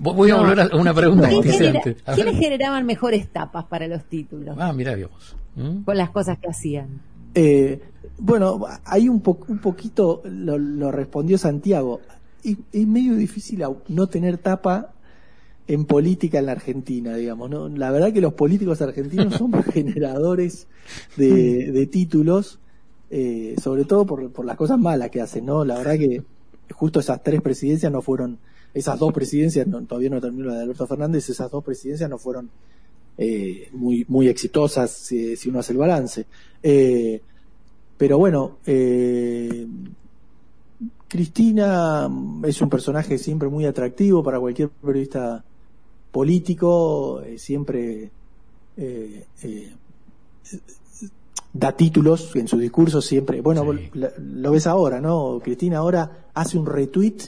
voy 0.00 0.30
a 0.30 0.36
volver 0.36 0.60
a 0.60 0.76
una 0.76 0.92
pregunta. 0.92 1.28
¿Quiénes 1.28 2.38
generaban 2.38 2.84
mejores 2.86 3.28
tapas 3.28 3.64
para 3.66 3.86
los 3.86 4.04
títulos? 4.04 4.56
Ah, 4.58 4.72
mira 4.72 4.94
Dios. 4.94 5.36
¿Mm? 5.54 5.82
Con 5.82 5.96
las 5.96 6.10
cosas 6.10 6.38
que 6.38 6.48
hacían. 6.48 7.00
Eh, 7.34 7.80
bueno, 8.18 8.64
hay 8.84 9.08
un, 9.08 9.22
un 9.48 9.58
poquito, 9.58 10.22
lo, 10.24 10.90
respondió 10.90 11.38
Santiago. 11.38 12.00
Es, 12.42 12.56
es 12.72 12.86
medio 12.86 13.14
difícil 13.14 13.62
no 13.88 14.06
tener 14.08 14.38
tapa 14.38 14.92
en 15.68 15.84
política 15.84 16.38
en 16.38 16.46
la 16.46 16.52
Argentina, 16.52 17.16
digamos. 17.16 17.50
¿no? 17.50 17.68
La 17.68 17.90
verdad 17.90 18.12
que 18.12 18.20
los 18.20 18.34
políticos 18.34 18.80
argentinos 18.82 19.34
son 19.34 19.52
generadores 19.72 20.68
de, 21.16 21.88
títulos, 21.90 22.58
eh, 23.10 23.56
sobre 23.62 23.84
todo 23.84 24.06
por, 24.06 24.30
por, 24.30 24.44
las 24.44 24.56
cosas 24.56 24.78
malas 24.78 25.10
que 25.10 25.20
hacen, 25.20 25.46
¿no? 25.46 25.64
La 25.64 25.78
verdad 25.78 25.94
que 25.94 26.22
justo 26.72 27.00
esas 27.00 27.22
tres 27.22 27.40
presidencias 27.42 27.90
no 27.90 28.02
fueron, 28.02 28.38
esas 28.74 28.98
dos 28.98 29.12
presidencias, 29.12 29.66
todavía 29.88 30.10
no 30.10 30.20
terminó 30.20 30.48
la 30.48 30.56
de 30.56 30.62
Alberto 30.62 30.86
Fernández, 30.86 31.28
esas 31.28 31.50
dos 31.50 31.64
presidencias 31.64 32.08
no 32.10 32.18
fueron 32.18 32.50
eh, 33.18 33.68
muy, 33.72 34.04
muy 34.08 34.28
exitosas 34.28 34.90
si, 34.90 35.36
uno 35.48 35.60
hace 35.60 35.72
el 35.72 35.78
balance. 35.78 36.26
Eh, 36.62 37.20
pero 37.96 38.18
bueno, 38.18 38.58
Cristina 41.08 42.10
es 42.44 42.60
un 42.60 42.68
personaje 42.68 43.16
siempre 43.16 43.48
muy 43.48 43.64
atractivo 43.64 44.22
para 44.22 44.38
cualquier 44.38 44.68
periodista 44.68 45.42
político 46.16 47.20
eh, 47.20 47.36
siempre 47.36 48.10
eh, 48.74 49.26
eh, 49.42 49.72
da 51.52 51.76
títulos 51.76 52.34
en 52.36 52.48
su 52.48 52.56
discurso 52.56 53.02
siempre. 53.02 53.42
Bueno, 53.42 53.66
lo, 53.92 54.50
ves 54.50 54.66
ahora, 54.66 54.98
¿no? 54.98 55.38
Cristina 55.44 55.76
ahora 55.76 56.28
hace 56.32 56.56
un 56.56 56.64
retweet 56.64 57.18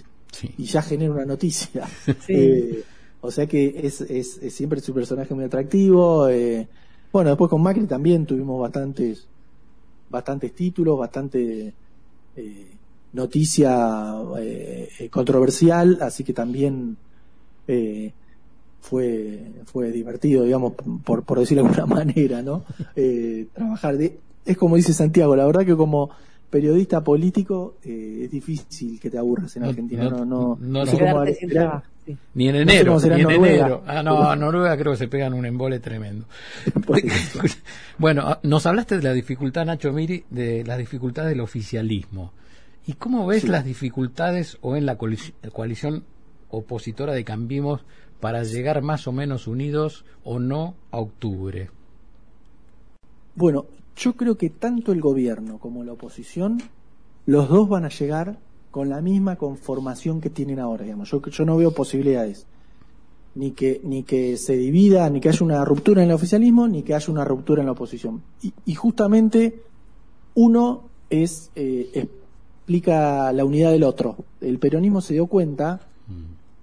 y 0.57 0.64
ya 0.64 0.81
genera 0.81 1.12
una 1.12 1.27
noticia. 1.27 1.87
o 3.20 3.31
sea 3.31 3.46
que 3.46 3.79
es, 3.83 4.01
es, 4.01 4.40
siempre 4.55 4.81
su 4.81 4.94
personaje 4.94 5.35
muy 5.35 5.44
atractivo. 5.44 6.27
bueno, 7.12 7.29
después 7.29 7.51
con 7.51 7.61
Macri 7.61 7.85
también 7.85 8.24
tuvimos 8.24 8.59
bastantes, 8.59 9.29
bastantes 10.09 10.55
títulos, 10.55 10.98
bastante 10.98 11.74
noticia 13.12 14.14
controversial, 15.11 15.98
así 16.01 16.24
que 16.24 16.33
también 16.33 16.96
fue, 18.81 19.43
fue 19.64 19.91
divertido, 19.93 20.45
digamos, 20.45 20.75
por, 21.05 21.25
por 21.25 21.38
decirlo 21.38 21.64
de 21.64 21.71
alguna 21.71 21.87
manera, 21.97 22.43
¿no? 22.43 22.64
Eh, 22.97 23.47
trabajar 23.55 23.97
de, 23.97 24.19
es 24.45 24.57
como 24.57 24.77
dice 24.77 24.93
Santiago, 24.93 25.37
la 25.37 25.47
verdad 25.47 25.64
que 25.64 25.77
como 25.77 26.11
periodista 26.51 27.05
político 27.05 27.77
eh, 27.85 28.23
es 28.25 28.31
difícil 28.31 28.99
que 28.99 29.11
te 29.11 29.19
aburras 29.19 29.55
en 29.57 29.64
Argentina, 29.64 30.05
no, 30.05 30.25
no, 30.25 30.59
no, 30.61 30.85
ni 32.35 32.49
en 32.49 32.57
enero, 32.57 32.99
ni 33.01 33.21
en 33.21 33.31
enero. 33.31 33.83
Ah, 33.87 34.03
no, 34.03 34.23
a 34.31 34.37
Noruega 34.37 34.77
creo 34.77 34.93
que 34.93 34.99
se 34.99 35.09
pegan 35.09 35.35
un 35.35 35.45
embole 35.45 35.79
tremendo. 35.79 36.27
bueno, 37.99 38.23
ah, 38.25 38.41
nos 38.43 38.67
hablaste 38.67 38.97
de 38.97 39.03
la 39.03 39.12
dificultad, 39.12 39.67
Nacho 39.67 39.93
Miri, 39.93 40.25
de 40.31 40.64
las 40.64 40.79
dificultades 40.79 41.31
del 41.31 41.41
oficialismo. 41.41 42.33
¿Y 42.87 42.95
cómo 42.95 43.27
ves 43.27 43.45
las 43.45 43.64
dificultades 43.64 44.57
o 44.62 44.75
en 44.77 44.87
la 44.87 44.97
coalición 44.97 46.05
opositora 46.49 47.12
de 47.12 47.25
Cambimos 47.25 47.85
para 48.20 48.42
llegar 48.42 48.83
más 48.83 49.07
o 49.07 49.12
menos 49.12 49.46
unidos 49.46 50.04
o 50.24 50.38
no 50.38 50.74
a 50.90 50.98
octubre? 50.98 51.70
Bueno, 53.35 53.66
yo 53.96 54.14
creo 54.14 54.37
que 54.37 54.50
tanto 54.50 54.92
el 54.92 55.00
gobierno 55.00 55.59
como 55.59 55.85
la 55.85 55.92
oposición, 55.92 56.61
los 57.26 57.48
dos 57.48 57.68
van 57.68 57.85
a 57.85 57.88
llegar 57.88 58.38
con 58.70 58.88
la 58.88 59.00
misma 59.00 59.37
conformación 59.37 60.20
que 60.20 60.31
tienen 60.31 60.59
ahora, 60.59 60.85
digamos. 60.85 61.11
Yo, 61.11 61.22
yo 61.22 61.44
no 61.44 61.57
veo 61.57 61.72
posibilidades 61.72 62.46
ni 63.35 63.52
que 63.52 63.81
ni 63.85 64.02
que 64.02 64.37
se 64.37 64.57
divida, 64.57 65.09
ni 65.11 65.20
que 65.20 65.28
haya 65.28 65.44
una 65.44 65.64
ruptura 65.64 66.02
en 66.02 66.09
el 66.09 66.14
oficialismo, 66.14 66.66
ni 66.66 66.83
que 66.83 66.94
haya 66.94 67.12
una 67.12 67.24
ruptura 67.24 67.62
en 67.62 67.66
la 67.66 67.72
oposición. 67.72 68.22
Y, 68.66 68.74
justamente 68.74 69.62
uno 70.35 70.88
es 71.11 71.50
eh, 71.54 71.90
explica 71.94 73.33
la 73.33 73.44
unidad 73.44 73.70
del 73.70 73.85
otro. 73.85 74.16
El 74.40 74.59
peronismo 74.59 75.00
se 75.00 75.14
dio 75.14 75.26
cuenta 75.26 75.88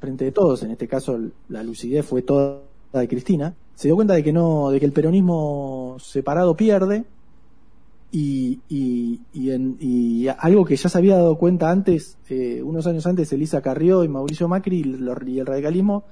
frente 0.05 0.25
de 0.25 0.31
todos, 0.31 0.61
en 0.61 0.71
este 0.71 0.87
caso 0.87 1.19
la 1.49 1.63
lucidez 1.63 2.05
fue 2.05 2.21
toda 2.21 2.61
de 2.93 3.07
Cristina, 3.07 3.55
se 3.73 3.87
dio 3.87 3.95
cuenta 3.95 4.13
de 4.13 4.23
que 4.23 4.31
no, 4.31 4.69
de 4.69 4.79
que 4.79 4.85
el 4.85 4.91
peronismo 4.91 5.97
separado 5.99 6.55
pierde 6.55 7.03
y, 8.11 8.59
y, 8.69 9.19
y, 9.33 10.27
algo 10.27 10.63
que 10.63 10.75
ya 10.77 10.87
se 10.87 10.97
había 10.97 11.15
dado 11.15 11.37
cuenta 11.37 11.71
antes, 11.71 12.17
eh, 12.29 12.61
unos 12.63 12.85
años 12.87 13.05
antes, 13.07 13.33
Elisa 13.33 13.61
Carrió 13.61 14.03
y 14.03 14.07
Mauricio 14.07 14.47
Macri 14.47 14.77
y, 14.79 15.39
el 15.39 15.45
radicalismo, 15.45 16.03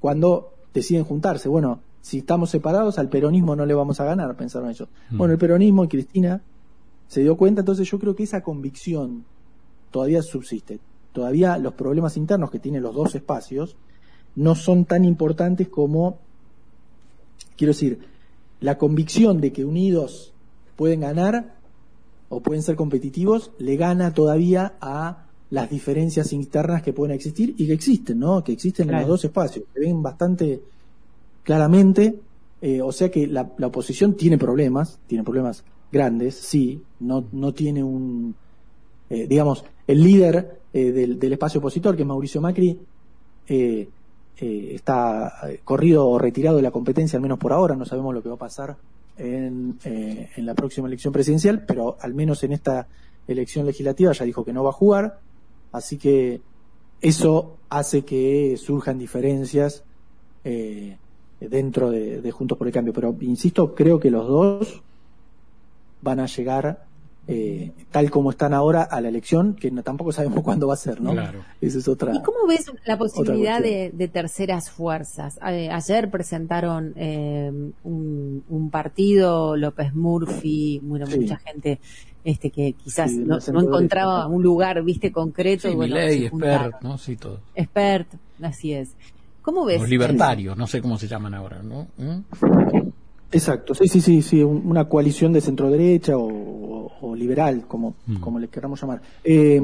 cuando 0.00 0.52
deciden 0.74 1.04
juntarse. 1.04 1.48
Bueno, 1.48 1.80
si 2.02 2.18
estamos 2.18 2.50
separados, 2.50 2.98
al 2.98 3.08
peronismo 3.08 3.56
no 3.56 3.64
le 3.64 3.74
vamos 3.74 4.00
a 4.00 4.04
ganar, 4.04 4.36
pensaron 4.36 4.68
ellos. 4.68 4.88
Mm. 5.10 5.16
Bueno, 5.16 5.32
el 5.32 5.38
peronismo 5.38 5.84
y 5.84 5.88
Cristina 5.88 6.42
se 7.08 7.22
dio 7.22 7.36
cuenta, 7.36 7.62
entonces 7.62 7.88
yo 7.88 7.98
creo 7.98 8.14
que 8.14 8.24
esa 8.24 8.42
convicción 8.42 9.24
todavía 9.90 10.20
subsiste 10.20 10.80
todavía 11.16 11.56
los 11.56 11.72
problemas 11.72 12.18
internos 12.18 12.50
que 12.50 12.58
tienen 12.58 12.82
los 12.82 12.94
dos 12.94 13.14
espacios 13.14 13.74
no 14.34 14.54
son 14.54 14.84
tan 14.84 15.06
importantes 15.06 15.66
como, 15.66 16.18
quiero 17.56 17.72
decir, 17.72 18.00
la 18.60 18.76
convicción 18.76 19.40
de 19.40 19.50
que 19.50 19.64
unidos 19.64 20.34
pueden 20.76 21.00
ganar 21.00 21.54
o 22.28 22.40
pueden 22.40 22.62
ser 22.62 22.76
competitivos 22.76 23.52
le 23.58 23.76
gana 23.76 24.12
todavía 24.12 24.74
a 24.78 25.24
las 25.48 25.70
diferencias 25.70 26.34
internas 26.34 26.82
que 26.82 26.92
pueden 26.92 27.14
existir 27.14 27.54
y 27.56 27.66
que 27.66 27.72
existen, 27.72 28.18
¿no? 28.18 28.44
Que 28.44 28.52
existen 28.52 28.90
en 28.90 28.96
los 28.96 29.08
dos 29.08 29.24
espacios, 29.24 29.64
se 29.72 29.80
ven 29.80 30.02
bastante 30.02 30.60
claramente, 31.44 32.20
eh, 32.60 32.82
o 32.82 32.92
sea 32.92 33.10
que 33.10 33.26
la, 33.26 33.54
la, 33.56 33.68
oposición 33.68 34.18
tiene 34.18 34.36
problemas, 34.36 34.98
tiene 35.06 35.24
problemas 35.24 35.64
grandes, 35.90 36.34
sí, 36.34 36.82
no, 37.00 37.24
no 37.32 37.54
tiene 37.54 37.82
un, 37.82 38.34
eh, 39.08 39.26
digamos, 39.26 39.64
el 39.86 40.02
líder 40.02 40.60
eh, 40.76 40.92
del, 40.92 41.32
espacio 41.32 41.58
opositor, 41.58 41.96
que 41.96 42.02
es 42.02 42.08
Mauricio 42.08 42.42
Macri, 42.42 42.78
eh, 43.48 43.88
está 44.38 45.32
corrido 45.64 46.06
o 46.06 46.18
retirado 46.18 46.58
de 46.58 46.62
la 46.62 46.70
competencia, 46.70 47.16
al 47.16 47.22
menos 47.22 47.38
por 47.38 47.54
ahora, 47.54 47.74
no 47.74 47.86
sabemos 47.86 48.14
lo 48.14 48.22
que 48.22 48.28
va 48.28 48.34
a 48.34 48.38
pasar 48.38 48.76
en, 49.16 49.78
la 50.36 50.54
próxima 50.54 50.86
elección 50.86 51.14
presidencial, 51.14 51.64
pero 51.64 51.96
al 51.98 52.12
menos 52.12 52.44
en 52.44 52.52
esta 52.52 52.88
elección 53.26 53.64
legislativa 53.64 54.12
ya 54.12 54.26
dijo 54.26 54.44
que 54.44 54.52
no 54.52 54.64
va 54.64 54.68
a 54.68 54.74
jugar, 54.74 55.20
así 55.72 55.96
que 55.96 56.42
eso 57.00 57.56
hace 57.70 58.04
que 58.04 58.58
surjan 58.58 58.98
diferencias 58.98 59.82
eh, 60.44 60.98
dentro 61.40 61.90
de, 61.90 62.30
Juntos 62.32 62.58
por 62.58 62.66
el 62.66 62.72
Cambio. 62.74 62.92
Pero, 62.92 63.16
insisto, 63.20 63.74
creo 63.74 63.98
que 63.98 64.10
los 64.10 64.28
dos 64.28 64.82
van 66.02 66.20
a 66.20 66.26
llegar 66.26 66.85
eh, 67.28 67.72
tal 67.90 68.10
como 68.10 68.30
están 68.30 68.54
ahora 68.54 68.82
a 68.82 69.00
la 69.00 69.08
elección, 69.08 69.54
que 69.54 69.70
no, 69.70 69.82
tampoco 69.82 70.12
sabemos 70.12 70.40
cuándo 70.44 70.68
va 70.68 70.74
a 70.74 70.78
ser, 70.78 71.00
¿no? 71.00 71.12
Claro. 71.12 71.40
Esa 71.60 71.78
es 71.78 71.88
otra. 71.88 72.14
¿Y 72.14 72.22
cómo 72.22 72.46
ves 72.46 72.70
la 72.84 72.96
posibilidad 72.96 73.60
de, 73.60 74.10
terceras 74.12 74.70
fuerzas? 74.70 75.38
ayer 75.42 76.10
presentaron 76.10 76.92
eh, 76.96 77.50
un, 77.82 78.70
partido, 78.70 79.56
López 79.56 79.94
Murphy, 79.94 80.80
bueno, 80.82 81.06
mucha 81.06 81.36
gente 81.36 81.80
este 82.24 82.50
que 82.50 82.72
quizás 82.72 83.12
no, 83.12 83.38
encontraba 83.60 84.26
un 84.26 84.42
lugar, 84.42 84.82
viste, 84.82 85.12
concreto. 85.12 85.68
Sí, 85.68 85.74
bueno, 85.74 85.96
expert, 85.96 86.82
¿no? 86.82 86.98
Sí, 86.98 87.16
todo. 87.16 87.40
Expert, 87.54 88.08
así 88.42 88.72
es. 88.72 88.90
¿Cómo 89.42 89.64
ves? 89.64 89.80
Los 89.80 89.88
libertarios, 89.88 90.56
no 90.56 90.66
sé 90.66 90.82
cómo 90.82 90.98
se 90.98 91.06
llaman 91.06 91.34
ahora, 91.34 91.62
¿no? 91.62 91.86
¿Mm? 91.96 92.90
Exacto, 93.32 93.74
sí, 93.74 93.88
sí, 93.88 94.00
sí, 94.00 94.22
sí, 94.22 94.42
una 94.42 94.88
coalición 94.88 95.32
de 95.32 95.40
centro 95.40 95.70
derecha 95.70 96.12
o, 96.16 97.14
liberal, 97.14 97.66
como, 97.66 97.94
mm. 98.06 98.16
como 98.16 98.38
le 98.38 98.48
queramos 98.48 98.80
llamar. 98.80 99.00
Eh, 99.24 99.60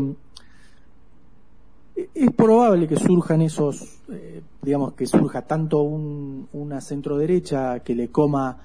es 2.15 2.31
probable 2.33 2.89
que 2.89 2.97
surjan 2.97 3.43
esos, 3.43 4.01
eh, 4.11 4.43
digamos, 4.63 4.95
que 4.95 5.07
surja 5.07 5.43
tanto 5.43 5.83
un, 5.83 6.49
una 6.53 6.81
centro 6.81 7.17
derecha 7.17 7.81
que 7.81 7.95
le 7.95 8.09
coma 8.09 8.59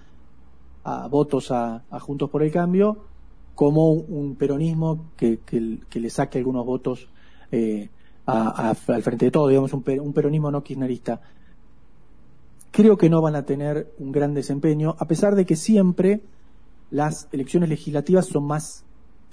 a 0.84 1.08
votos 1.08 1.52
a, 1.52 1.84
Juntos 2.00 2.30
por 2.30 2.44
el 2.44 2.52
Cambio, 2.52 2.98
como 3.56 3.92
un, 3.92 4.36
peronismo 4.36 5.08
que, 5.18 5.40
que, 5.40 6.00
le 6.00 6.10
saque 6.10 6.38
algunos 6.38 6.66
votos 6.66 7.10
eh, 7.52 7.90
al 8.26 8.76
frente 8.76 9.26
de 9.26 9.32
todo, 9.32 9.48
digamos, 9.48 9.74
un, 9.74 9.84
un 10.02 10.14
peronismo 10.14 10.52
no 10.52 10.64
kirchnerista. 10.64 11.22
Creo 12.78 12.96
que 12.96 13.10
no 13.10 13.24
van 13.24 13.36
a 13.36 13.44
tener 13.44 13.92
un 13.98 14.12
gran 14.12 14.36
desempeño, 14.36 14.96
a 15.00 15.08
pesar 15.08 15.34
de 15.34 15.48
que 15.48 15.56
siempre 15.56 16.22
las 16.92 17.28
elecciones 17.32 17.70
legislativas 17.70 18.28
son 18.28 18.46
más 18.46 18.84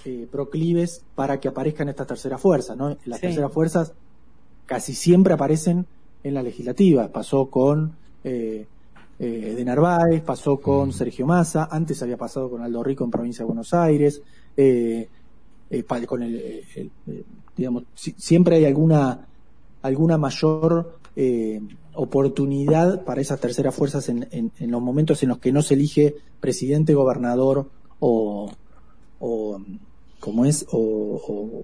eh, 0.06 0.26
proclives 0.32 1.04
para 1.14 1.38
que 1.38 1.48
aparezcan 1.48 1.90
estas 1.90 2.06
terceras 2.06 2.40
fuerzas, 2.40 2.74
¿no? 2.74 2.96
Las 3.04 3.20
terceras 3.20 3.52
fuerzas 3.52 3.92
casi 4.64 4.94
siempre 4.94 5.34
aparecen 5.34 5.84
en 6.22 6.32
la 6.32 6.42
legislativa. 6.42 7.08
Pasó 7.08 7.50
con 7.50 7.92
eh, 8.24 8.66
eh, 9.18 9.54
de 9.54 9.62
Narváez, 9.66 10.22
pasó 10.22 10.56
con 10.56 10.88
mm. 10.88 10.92
Sergio 10.92 11.26
Massa, 11.26 11.68
antes 11.70 12.02
había 12.02 12.16
pasado 12.16 12.48
con 12.48 12.62
Aldo 12.62 12.82
Rico 12.82 13.04
en 13.04 13.10
provincia 13.10 13.42
de 13.42 13.46
Buenos 13.46 13.74
Aires, 13.74 14.22
con 16.06 16.22
el 16.22 16.90
digamos, 17.54 17.84
siempre 17.94 18.56
hay 18.56 18.64
alguna, 18.64 19.28
alguna 19.82 20.16
mayor 20.16 21.03
eh, 21.16 21.60
oportunidad 21.94 23.04
para 23.04 23.20
esas 23.20 23.40
terceras 23.40 23.74
fuerzas 23.74 24.08
en, 24.08 24.28
en, 24.30 24.70
los 24.70 24.82
momentos 24.82 25.22
en 25.22 25.28
los 25.28 25.38
que 25.38 25.52
no 25.52 25.62
se 25.62 25.74
elige 25.74 26.16
presidente, 26.40 26.94
gobernador 26.94 27.70
o, 28.00 28.50
o 29.20 29.60
como 30.18 30.44
es 30.44 30.66
o, 30.70 31.62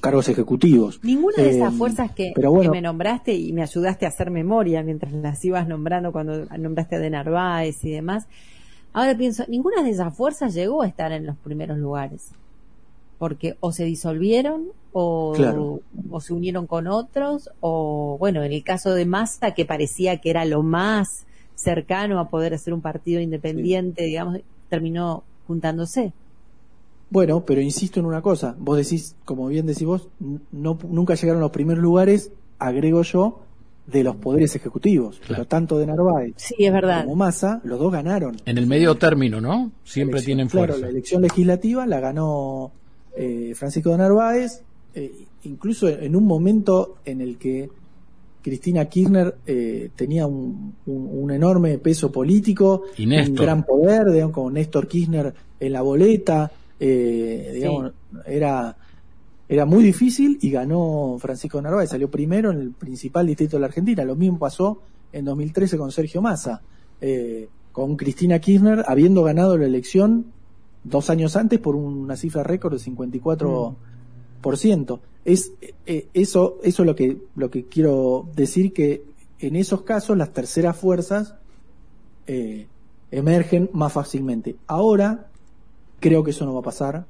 cargos 0.00 0.28
ejecutivos. 0.28 1.00
Ninguna 1.02 1.36
de 1.36 1.50
esas 1.50 1.72
eh, 1.72 1.76
fuerzas 1.76 2.10
que, 2.12 2.32
me 2.70 2.82
nombraste 2.82 3.34
y 3.34 3.52
me 3.52 3.62
ayudaste 3.62 4.04
a 4.04 4.08
hacer 4.08 4.30
memoria 4.30 4.82
mientras 4.82 5.12
las 5.12 5.42
ibas 5.44 5.68
nombrando 5.68 6.12
cuando 6.12 6.44
nombraste 6.58 6.96
a 6.96 6.98
De 6.98 7.10
Narváez 7.10 7.84
y 7.84 7.90
demás. 7.90 8.26
Ahora 8.92 9.16
pienso, 9.16 9.44
ninguna 9.48 9.82
de 9.82 9.90
esas 9.90 10.14
fuerzas 10.16 10.54
llegó 10.54 10.82
a 10.82 10.86
estar 10.86 11.12
en 11.12 11.24
los 11.24 11.36
primeros 11.36 11.78
lugares 11.78 12.32
porque 13.24 13.56
o 13.60 13.72
se 13.72 13.84
disolvieron 13.86 14.66
o, 14.92 15.80
o, 16.10 16.20
se 16.20 16.34
unieron 16.34 16.66
con 16.66 16.86
otros 16.86 17.48
o 17.60 18.18
bueno 18.18 18.42
en 18.42 18.52
el 18.52 18.62
caso 18.62 18.92
de 18.92 19.06
Massa 19.06 19.54
que 19.54 19.64
parecía 19.64 20.18
que 20.18 20.28
era 20.28 20.44
lo 20.44 20.62
más 20.62 21.24
cercano 21.54 22.20
a 22.20 22.28
poder 22.28 22.52
hacer 22.52 22.74
un 22.74 22.82
partido 22.82 23.22
independiente 23.22 24.04
digamos 24.04 24.40
terminó 24.68 25.24
juntándose 25.46 26.12
bueno 27.08 27.46
pero 27.46 27.62
insisto 27.62 27.98
en 27.98 28.04
una 28.04 28.20
cosa 28.20 28.56
vos 28.58 28.76
decís 28.76 29.16
como 29.24 29.46
bien 29.48 29.64
decís 29.64 29.86
vos 29.86 30.10
no 30.52 30.78
nunca 30.86 31.14
llegaron 31.14 31.40
a 31.40 31.46
los 31.46 31.50
primeros 31.50 31.82
lugares 31.82 32.30
agrego 32.58 33.00
yo 33.00 33.40
de 33.86 34.02
los 34.02 34.16
poderes 34.16 34.56
ejecutivos, 34.56 35.20
pero 35.28 35.46
tanto 35.46 35.78
de 35.78 35.86
Narváez 35.86 36.32
sí, 36.36 36.54
es 36.58 36.72
verdad. 36.72 37.04
como 37.04 37.16
Massa, 37.16 37.60
los 37.64 37.78
dos 37.78 37.92
ganaron. 37.92 38.36
En 38.46 38.56
el 38.56 38.66
medio 38.66 38.94
término, 38.94 39.40
¿no? 39.40 39.72
Siempre 39.84 40.22
tienen 40.22 40.48
fuerza. 40.48 40.76
Claro, 40.76 40.86
la 40.86 40.88
elección 40.90 41.22
legislativa 41.22 41.86
la 41.86 42.00
ganó 42.00 42.72
eh, 43.16 43.52
Francisco 43.54 43.90
de 43.90 43.98
Narváez, 43.98 44.62
eh, 44.94 45.26
incluso 45.44 45.88
en 45.88 46.16
un 46.16 46.26
momento 46.26 46.96
en 47.04 47.20
el 47.20 47.38
que 47.38 47.68
Cristina 48.42 48.84
Kirchner 48.86 49.36
eh, 49.46 49.90
tenía 49.94 50.26
un, 50.26 50.74
enorme 51.30 51.78
peso 51.78 52.10
político, 52.10 52.82
un 52.98 53.34
gran 53.34 53.64
poder, 53.64 54.10
digamos, 54.10 54.34
como 54.34 54.50
Néstor 54.50 54.88
Kirchner 54.88 55.32
en 55.60 55.72
la 55.72 55.82
boleta, 55.82 56.50
digamos, 56.78 57.92
era, 58.26 58.76
era 59.48 59.64
muy 59.64 59.82
difícil 59.82 60.38
y 60.42 60.50
ganó 60.50 61.16
Francisco 61.18 61.58
de 61.58 61.62
Narváez, 61.62 61.90
salió 61.90 62.10
primero 62.10 62.50
en 62.50 62.60
el 62.60 62.72
principal 62.72 63.26
distrito 63.26 63.56
de 63.56 63.60
la 63.60 63.66
Argentina. 63.66 64.04
Lo 64.04 64.16
mismo 64.16 64.38
pasó 64.38 64.82
en 65.12 65.24
2013 65.24 65.78
con 65.78 65.90
Sergio 65.90 66.20
Massa, 66.20 66.60
con 67.72 67.96
Cristina 67.96 68.38
Kirchner 68.38 68.84
habiendo 68.86 69.22
ganado 69.22 69.56
la 69.56 69.64
elección 69.66 70.26
dos 70.84 71.10
años 71.10 71.36
antes 71.36 71.58
por 71.58 71.74
una 71.74 72.16
cifra 72.16 72.42
récord 72.42 72.74
de 72.74 72.78
54%. 72.78 75.00
Es, 75.24 75.52
eh, 75.86 76.08
eso, 76.12 76.58
eso 76.62 76.82
es 76.82 76.86
lo 76.86 76.94
que, 76.94 77.22
lo 77.34 77.50
que 77.50 77.64
quiero 77.64 78.28
decir 78.36 78.72
que 78.72 79.02
en 79.38 79.56
esos 79.56 79.82
casos 79.82 80.16
las 80.16 80.32
terceras 80.32 80.76
fuerzas 80.76 81.34
eh, 82.26 82.66
emergen 83.10 83.70
más 83.72 83.92
fácilmente. 83.92 84.56
Ahora 84.66 85.30
creo 86.00 86.22
que 86.22 86.32
eso 86.32 86.44
no 86.44 86.54
va 86.54 86.60
a 86.60 86.64
pasar 86.64 87.06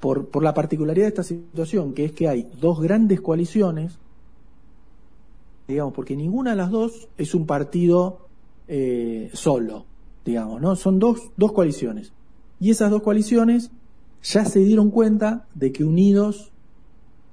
por, 0.00 0.28
por 0.28 0.42
la 0.42 0.52
particularidad 0.52 1.06
de 1.06 1.08
esta 1.08 1.22
situación, 1.22 1.94
que 1.94 2.04
es 2.04 2.12
que 2.12 2.28
hay 2.28 2.50
dos 2.60 2.80
grandes 2.80 3.22
coaliciones, 3.22 3.98
digamos, 5.66 5.94
porque 5.94 6.14
ninguna 6.14 6.50
de 6.50 6.56
las 6.56 6.70
dos 6.70 7.08
es 7.16 7.34
un 7.34 7.46
partido 7.46 8.18
eh, 8.68 9.30
solo, 9.32 9.86
digamos, 10.24 10.60
¿no? 10.60 10.76
Son 10.76 10.98
dos, 10.98 11.30
dos 11.36 11.52
coaliciones. 11.52 12.12
Y 12.60 12.70
esas 12.70 12.90
dos 12.90 13.02
coaliciones 13.02 13.70
ya 14.22 14.44
se 14.44 14.60
dieron 14.60 14.90
cuenta 14.90 15.46
de 15.54 15.72
que 15.72 15.84
unidos 15.84 16.52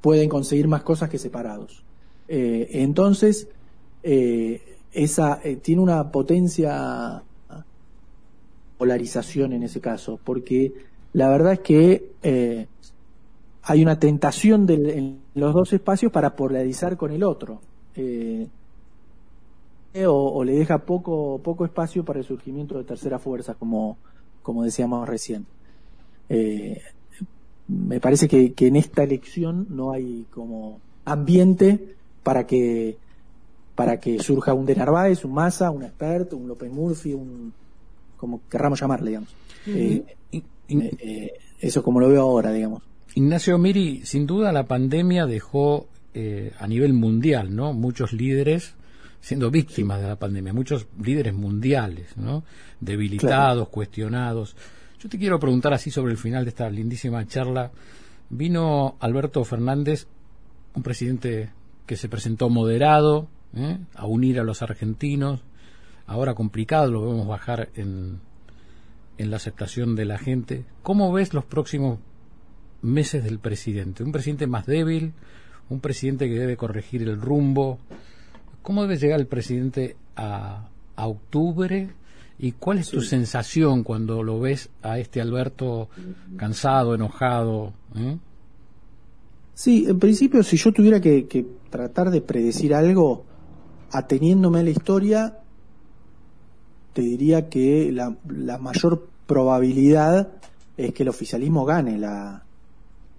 pueden 0.01 0.29
conseguir 0.29 0.67
más 0.67 0.83
cosas 0.83 1.09
que 1.09 1.17
separados. 1.17 1.83
Eh, 2.27 2.81
entonces, 2.81 3.47
eh, 4.03 4.77
esa 4.91 5.39
eh, 5.43 5.57
tiene 5.57 5.81
una 5.81 6.11
potencia 6.11 7.23
polarización 8.77 9.53
en 9.53 9.63
ese 9.63 9.79
caso, 9.79 10.19
porque 10.23 10.73
la 11.13 11.29
verdad 11.29 11.53
es 11.53 11.59
que 11.59 12.67
hay 13.61 13.81
una 13.83 13.99
tentación 13.99 14.67
en 14.69 15.19
los 15.35 15.53
dos 15.53 15.71
espacios 15.71 16.11
para 16.11 16.35
polarizar 16.35 16.97
con 16.97 17.11
el 17.11 17.23
otro. 17.23 17.61
O, 20.07 20.43
le 20.43 20.53
deja 20.53 20.79
poco, 20.79 21.39
poco 21.43 21.65
espacio 21.65 22.03
para 22.03 22.19
el 22.19 22.25
surgimiento 22.25 22.77
de 22.77 22.85
tercera 22.85 23.19
fuerza, 23.19 23.53
como, 23.53 23.97
como 24.41 24.63
decíamos 24.63 25.07
recién. 25.07 25.45
Eh, 26.29 26.81
me 27.67 27.99
parece 27.99 28.27
que, 28.27 28.53
en 28.57 28.75
esta 28.75 29.03
elección 29.03 29.67
no 29.69 29.91
hay 29.91 30.25
como 30.31 30.79
ambiente 31.05 31.95
para 32.23 32.45
que 32.45 32.97
para 33.75 33.99
que 33.99 34.19
surja 34.19 34.53
un 34.53 34.65
De 34.65 34.75
Narváez, 34.75 35.25
un 35.25 35.33
Massa, 35.33 35.71
un 35.71 35.83
Expert, 35.83 36.33
un 36.33 36.47
López 36.47 36.71
Murphy, 36.71 37.13
un 37.13 37.53
como 38.17 38.41
querramos 38.49 38.79
llamarle, 38.79 39.09
digamos. 39.09 39.35
Eh, 39.65 40.03
eh, 40.69 41.31
eso 41.59 41.81
como 41.81 41.99
lo 41.99 42.09
veo 42.09 42.21
ahora, 42.21 42.51
digamos. 42.51 42.83
Ignacio 43.15 43.57
Miri, 43.57 44.05
sin 44.05 44.27
duda 44.27 44.51
la 44.51 44.67
pandemia 44.67 45.25
dejó 45.25 45.87
a 46.59 46.67
nivel 46.67 46.93
mundial, 46.93 47.55
¿no? 47.55 47.73
Muchos 47.73 48.11
líderes 48.13 48.75
siendo 49.21 49.51
víctimas 49.51 50.01
de 50.01 50.07
la 50.07 50.17
pandemia, 50.17 50.51
muchos 50.51 50.87
líderes 51.01 51.33
mundiales, 51.33 52.17
¿no? 52.17 52.43
Debilitados, 52.79 53.69
cuestionados. 53.69 54.55
Yo 54.99 55.09
te 55.09 55.17
quiero 55.17 55.39
preguntar 55.39 55.73
así 55.73 55.91
sobre 55.91 56.11
el 56.11 56.17
final 56.17 56.43
de 56.43 56.49
esta 56.49 56.69
lindísima 56.69 57.25
charla. 57.27 57.71
Vino 58.29 58.97
Alberto 58.99 59.43
Fernández, 59.43 60.07
un 60.73 60.83
presidente 60.83 61.51
que 61.85 61.97
se 61.97 62.09
presentó 62.09 62.49
moderado, 62.49 63.27
¿eh? 63.55 63.77
a 63.95 64.05
unir 64.07 64.39
a 64.39 64.43
los 64.43 64.61
argentinos. 64.63 65.41
Ahora 66.07 66.33
complicado, 66.33 66.91
lo 66.91 67.05
vemos 67.05 67.27
bajar 67.27 67.69
en, 67.75 68.19
en 69.17 69.29
la 69.29 69.37
aceptación 69.37 69.95
de 69.95 70.05
la 70.05 70.17
gente. 70.17 70.65
¿Cómo 70.81 71.11
ves 71.11 71.33
los 71.33 71.45
próximos 71.45 71.99
meses 72.81 73.23
del 73.23 73.39
presidente? 73.39 74.03
Un 74.03 74.11
presidente 74.11 74.47
más 74.47 74.65
débil, 74.65 75.13
un 75.69 75.79
presidente 75.79 76.27
que 76.27 76.39
debe 76.39 76.57
corregir 76.57 77.03
el 77.03 77.21
rumbo, 77.21 77.79
¿Cómo 78.61 78.83
debe 78.83 78.97
llegar 78.97 79.19
el 79.19 79.27
presidente 79.27 79.95
a, 80.15 80.67
octubre? 80.95 81.89
¿Y 82.37 82.51
cuál 82.53 82.77
es 82.77 82.89
tu 82.89 83.01
sensación 83.01 83.83
cuando 83.83 84.21
lo 84.21 84.39
ves 84.39 84.69
a 84.83 84.99
este 84.99 85.19
Alberto 85.21 85.89
cansado, 86.37 86.93
enojado? 86.93 87.73
Eh? 87.95 88.17
Sí, 89.53 89.85
en 89.87 89.99
principio, 89.99 90.43
si 90.43 90.57
yo 90.57 90.71
tuviera 90.71 90.99
que, 90.99 91.45
tratar 91.69 92.11
de 92.11 92.21
predecir 92.21 92.73
algo, 92.73 93.25
ateniéndome 93.91 94.59
a 94.59 94.63
la 94.63 94.69
historia, 94.69 95.39
te 96.93 97.01
diría 97.01 97.49
que 97.49 97.91
la, 97.91 98.57
mayor 98.57 99.07
probabilidad 99.25 100.29
es 100.77 100.93
que 100.93 101.03
el 101.03 101.09
oficialismo 101.09 101.65
gane 101.65 101.97
la, 101.97 102.43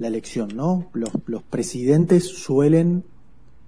elección, 0.01 0.49
¿no? 0.57 0.91
Los, 0.95 1.11
los, 1.27 1.45
presidentes 1.45 2.27
suelen, 2.27 3.05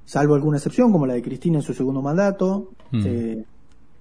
salvo 0.04 0.34
alguna 0.34 0.58
excepción, 0.58 0.92
como 0.92 1.06
la 1.06 1.14
de 1.14 1.22
Cristina 1.22 1.58
en 1.58 1.62
su 1.62 1.74
segundo 1.74 2.02
mandato, 2.02 2.72
mm. 2.90 3.06
eh, 3.06 3.44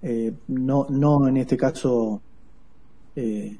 eh, 0.02 0.34
no, 0.50 0.88
no 0.89 1.28
en 1.28 1.38
este 1.38 1.56
caso 1.56 2.22
eh, 3.16 3.58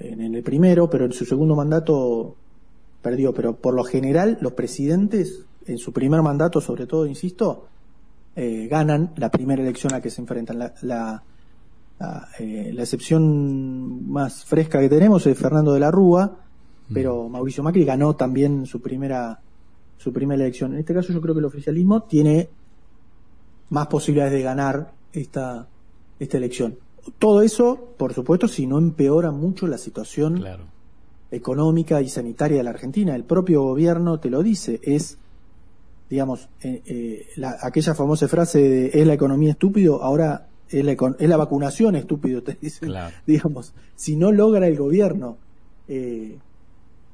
en 0.00 0.34
el 0.34 0.42
primero, 0.42 0.88
pero 0.88 1.06
en 1.06 1.12
su 1.12 1.24
segundo 1.24 1.56
mandato 1.56 2.36
perdió, 3.02 3.34
pero 3.34 3.56
por 3.56 3.74
lo 3.74 3.84
general 3.84 4.38
los 4.40 4.52
presidentes 4.52 5.44
en 5.66 5.78
su 5.78 5.92
primer 5.92 6.22
mandato, 6.22 6.60
sobre 6.60 6.86
todo, 6.86 7.06
insisto, 7.06 7.66
eh, 8.36 8.68
ganan 8.68 9.12
la 9.16 9.30
primera 9.30 9.62
elección 9.62 9.92
a 9.92 9.96
la 9.96 10.02
que 10.02 10.10
se 10.10 10.20
enfrentan. 10.20 10.58
La, 10.58 10.74
la, 10.82 11.24
eh, 12.38 12.74
excepción 12.78 14.08
más 14.08 14.44
fresca 14.44 14.78
que 14.80 14.88
tenemos 14.88 15.26
es 15.26 15.36
Fernando 15.36 15.72
de 15.72 15.80
la 15.80 15.90
Rúa, 15.90 16.38
mm. 16.88 16.94
pero 16.94 17.28
Mauricio 17.28 17.62
Macri 17.62 17.84
ganó 17.84 18.14
también 18.14 18.64
su 18.66 18.80
primera 18.80 19.40
su 19.98 20.12
primera 20.12 20.42
elección. 20.42 20.72
En 20.72 20.78
este 20.78 20.94
caso 20.94 21.12
yo 21.12 21.20
creo 21.20 21.34
que 21.34 21.40
el 21.40 21.46
oficialismo 21.46 22.04
tiene 22.04 22.48
más 23.68 23.88
posibilidades 23.88 24.32
de 24.32 24.42
ganar 24.42 24.92
esta, 25.12 25.68
esta 26.18 26.36
elección. 26.38 26.78
Todo 27.18 27.42
eso, 27.42 27.94
por 27.98 28.14
supuesto, 28.14 28.48
si 28.48 28.66
no 28.66 28.78
empeora 28.78 29.30
mucho 29.30 29.66
la 29.66 29.76
situación 29.76 30.38
claro 30.38 30.78
económica 31.30 32.00
y 32.00 32.08
sanitaria 32.08 32.58
de 32.58 32.64
la 32.64 32.70
Argentina. 32.70 33.14
El 33.14 33.24
propio 33.24 33.62
gobierno 33.62 34.18
te 34.18 34.30
lo 34.30 34.42
dice, 34.42 34.80
es, 34.82 35.18
digamos, 36.08 36.48
eh, 36.62 36.82
eh, 36.86 37.26
aquella 37.62 37.94
famosa 37.94 38.28
frase 38.28 38.60
de 38.60 38.90
es 38.94 39.06
la 39.06 39.14
economía 39.14 39.52
estúpido, 39.52 40.02
ahora 40.02 40.48
es 40.68 40.84
la, 40.84 40.92
es 40.92 41.28
la 41.28 41.36
vacunación 41.36 41.96
estúpido, 41.96 42.42
te 42.44 42.56
dice. 42.60 42.86
Digamos, 43.26 43.74
si 43.94 44.16
no 44.16 44.32
logra 44.32 44.66
el 44.66 44.76
gobierno 44.76 45.36
eh, 45.86 46.38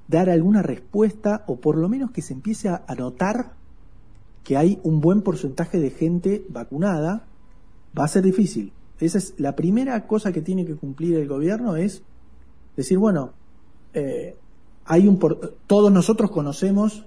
dar 0.09 0.29
alguna 0.29 0.63
respuesta 0.63 1.45
o 1.47 1.57
por 1.57 1.77
lo 1.77 1.89
menos 1.89 2.11
que 2.11 2.23
se 2.23 2.35
empiece 2.35 2.69
a, 2.69 2.85
notar 2.97 3.53
que 4.43 4.57
hay 4.57 4.79
un 4.83 5.01
buen 5.01 5.23
porcentaje 5.23 5.79
de 5.79 5.91
gente 5.91 6.45
vacunada, 6.49 7.25
va 7.99 8.05
a 8.05 8.09
ser 8.09 8.23
difícil. 8.23 8.73
Esa 9.01 9.19
es 9.19 9.35
la 9.39 9.57
primera 9.57 10.07
cosa 10.07 10.33
que 10.33 10.43
tiene 10.43 10.67
que 10.67 10.77
cumplir 10.77 11.17
el 11.17 11.29
gobierno 11.29 11.77
es 11.77 12.03
decir, 12.77 12.99
bueno, 12.99 13.33
eh, 13.95 14.37
hay 14.85 15.09
un 15.09 15.19
todos 15.67 15.91
nosotros 15.91 16.31
conocemos 16.31 17.07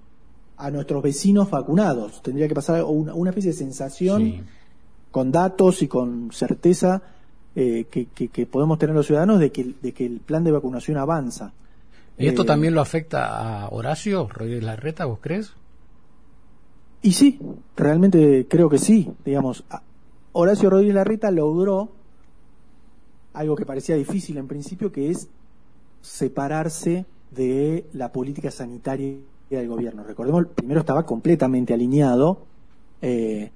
a 0.57 0.71
nuestros 0.71 1.03
vecinos 1.03 1.49
vacunados. 1.51 2.21
Tendría 2.23 2.47
que 2.47 2.55
pasar 2.55 2.83
una, 2.83 3.29
especie 3.29 3.51
de 3.51 3.57
sensación 3.57 4.45
con 5.11 5.31
datos 5.31 5.83
y 5.83 5.87
con 5.87 6.31
certeza 6.31 7.03
eh, 7.55 7.85
que, 7.85 8.45
podemos 8.47 8.79
tener 8.79 8.95
los 8.95 9.05
ciudadanos 9.05 9.39
de 9.39 9.51
que, 9.51 9.75
de 9.81 9.91
que 9.91 10.05
el 10.05 10.19
plan 10.19 10.43
de 10.43 10.51
vacunación 10.51 10.97
avanza. 10.97 11.53
¿Y 12.17 12.27
esto 12.27 12.43
eh, 12.43 12.45
también 12.45 12.73
lo 12.73 12.81
afecta 12.81 13.63
a 13.63 13.69
Horacio 13.69 14.27
Rodríguez 14.27 14.63
Larreta, 14.63 15.05
vos 15.05 15.19
crees? 15.21 15.53
Y 17.01 17.13
sí, 17.13 17.39
realmente 17.75 18.47
creo 18.49 18.69
que 18.69 18.79
sí. 18.79 19.11
Digamos, 19.23 19.63
Horacio 20.33 20.69
Rodríguez 20.69 20.95
Larreta 20.95 21.31
logró 21.31 21.89
algo 23.33 23.55
que 23.55 23.65
parecía 23.65 23.95
difícil 23.95 24.37
en 24.37 24.47
principio, 24.47 24.91
que 24.91 25.11
es 25.11 25.29
separarse 26.01 27.05
de 27.31 27.85
la 27.93 28.11
política 28.11 28.49
sanitaria 28.49 29.17
del 29.49 29.67
gobierno. 29.67 30.03
Recordemos, 30.03 30.47
primero 30.55 30.79
estaba 30.79 31.05
completamente 31.05 31.73
alineado, 31.73 32.45
eh, 33.01 33.51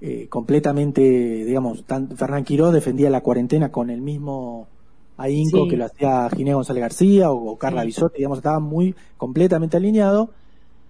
eh, 0.00 0.26
completamente, 0.28 1.00
digamos, 1.00 1.84
Fernán 2.16 2.44
Quiró 2.44 2.72
defendía 2.72 3.10
la 3.10 3.20
cuarentena 3.20 3.70
con 3.70 3.90
el 3.90 4.00
mismo 4.00 4.66
ahínco 5.16 5.68
que 5.68 5.76
lo 5.76 5.84
hacía 5.84 6.28
Ginés 6.30 6.54
González 6.54 6.80
García 6.80 7.30
o, 7.30 7.56
Carla 7.56 7.84
Bisotti, 7.84 8.18
digamos, 8.18 8.38
estaba 8.38 8.60
muy 8.60 8.94
completamente 9.16 9.76
alineado. 9.76 10.30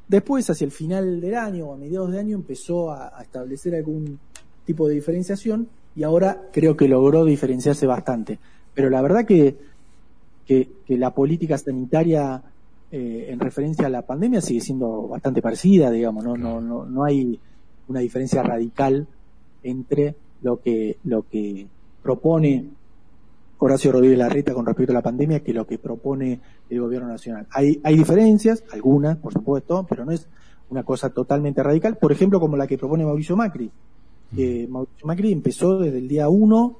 Después, 0.08 0.48
hacia 0.50 0.64
el 0.64 0.72
final 0.72 1.20
del 1.20 1.35
año 1.35 1.66
o 1.66 1.74
a 1.74 1.76
mediados 1.76 2.12
de 2.12 2.20
año, 2.20 2.37
empezó 2.37 2.90
a 2.90 3.22
establecer 3.22 3.74
algún 3.74 4.18
tipo 4.64 4.88
de 4.88 4.94
diferenciación 4.94 5.68
y 5.96 6.02
ahora 6.02 6.48
creo 6.52 6.76
que 6.76 6.88
logró 6.88 7.24
diferenciarse 7.24 7.87
bastante. 7.87 8.38
Pero 8.74 8.90
la 8.90 9.02
verdad 9.02 9.24
que 9.26 9.56
que, 10.46 10.68
la 10.88 11.14
política 11.14 11.56
sanitaria 11.58 12.42
eh, 12.90 13.26
en 13.30 13.40
referencia 13.40 13.87
a 13.87 13.90
la 13.90 14.02
pandemia 14.02 14.40
sigue 14.40 14.61
siendo 14.61 15.08
bastante 15.08 15.40
parecida, 15.40 15.90
digamos, 15.90 16.24
no, 16.24 16.37
no, 16.37 16.61
no, 16.61 16.85
no 16.85 17.04
hay 17.04 17.38
una 17.88 18.00
diferencia 18.00 18.42
radical 18.42 19.06
entre 19.62 20.14
lo 20.42 20.61
que, 20.61 20.98
lo 21.04 21.22
que 21.22 21.66
propone 22.02 22.66
Horacio 23.64 23.92
Rodríguez 23.92 24.18
Larreta 24.18 24.55
con 24.55 24.66
respecto 24.66 24.92
a 24.92 24.94
la 24.94 25.03
pandemia 25.03 25.40
que 25.40 25.53
lo 25.53 25.66
que 25.68 25.79
propone 25.79 26.40
el 26.68 26.81
gobierno 26.81 27.07
nacional. 27.07 27.46
Hay, 27.51 27.81
hay 27.85 27.96
diferencias, 27.96 28.64
algunas, 28.72 29.16
por 29.18 29.33
supuesto, 29.33 29.87
pero 29.88 30.05
no 30.05 30.11
es 30.11 30.27
una 30.68 30.83
cosa 30.83 31.11
totalmente 31.11 31.62
radical, 31.62 31.96
por 31.96 32.11
ejemplo, 32.11 32.40
como 32.40 32.57
la 32.57 32.66
que 32.66 32.77
propone 32.77 33.05
Mauricio 33.05 33.37
Macri. 33.37 33.70
que 34.35 34.66
Mauricio 34.68 35.07
Macri 35.07 35.31
empezó 35.31 35.79
desde 35.79 35.98
el 35.98 36.09
día 36.09 36.29
uno 36.29 36.79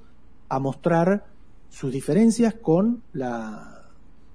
a 0.49 0.59
mostrar 0.59 1.25
sus 1.71 1.93
diferencias 1.93 2.55
con 2.55 3.03
la 3.13 3.69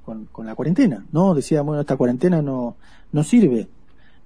con, 0.05 0.45
la 0.45 0.55
cuarentena, 0.55 1.05
¿no? 1.11 1.35
Decía, 1.35 1.61
bueno, 1.63 1.81
esta 1.81 1.97
cuarentena 1.97 2.41
no, 2.41 2.77
no 3.11 3.23
sirve. 3.25 3.67